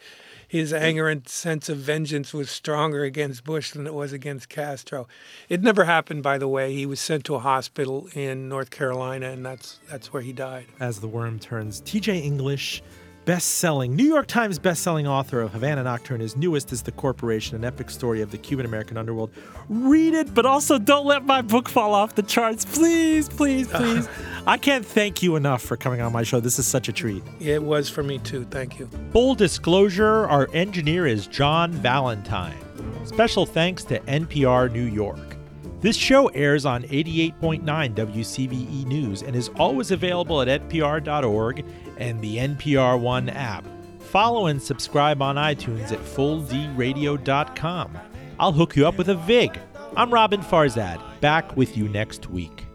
[0.54, 5.08] his anger and sense of vengeance was stronger against Bush than it was against Castro.
[5.50, 6.72] It never happened, by the way.
[6.76, 10.68] He was sent to a hospital in North Carolina, and that's that's where he died.
[10.80, 11.82] as the worm turns.
[11.82, 12.84] TJ English,
[13.26, 16.20] best-selling New York Times best-selling author of Havana Nocturne.
[16.20, 19.32] His newest is The Corporation, an epic story of the Cuban American underworld.
[19.70, 24.08] Read it, but also don't let my book fall off the charts, please, please, please.
[24.46, 26.40] I can't thank you enough for coming on my show.
[26.40, 27.24] This is such a treat.
[27.40, 28.44] It was for me too.
[28.46, 28.90] Thank you.
[29.12, 32.58] Full disclosure our engineer is John Valentine.
[33.06, 35.38] Special thanks to NPR New York.
[35.84, 41.66] This show airs on 88.9 WCVE E News and is always available at npr.org
[41.98, 43.66] and the NPR One app.
[44.00, 47.98] Follow and subscribe on iTunes at fulldradio.com.
[48.40, 49.60] I'll hook you up with a VIG.
[49.96, 52.66] I'm Roben Farzad, back with you next week.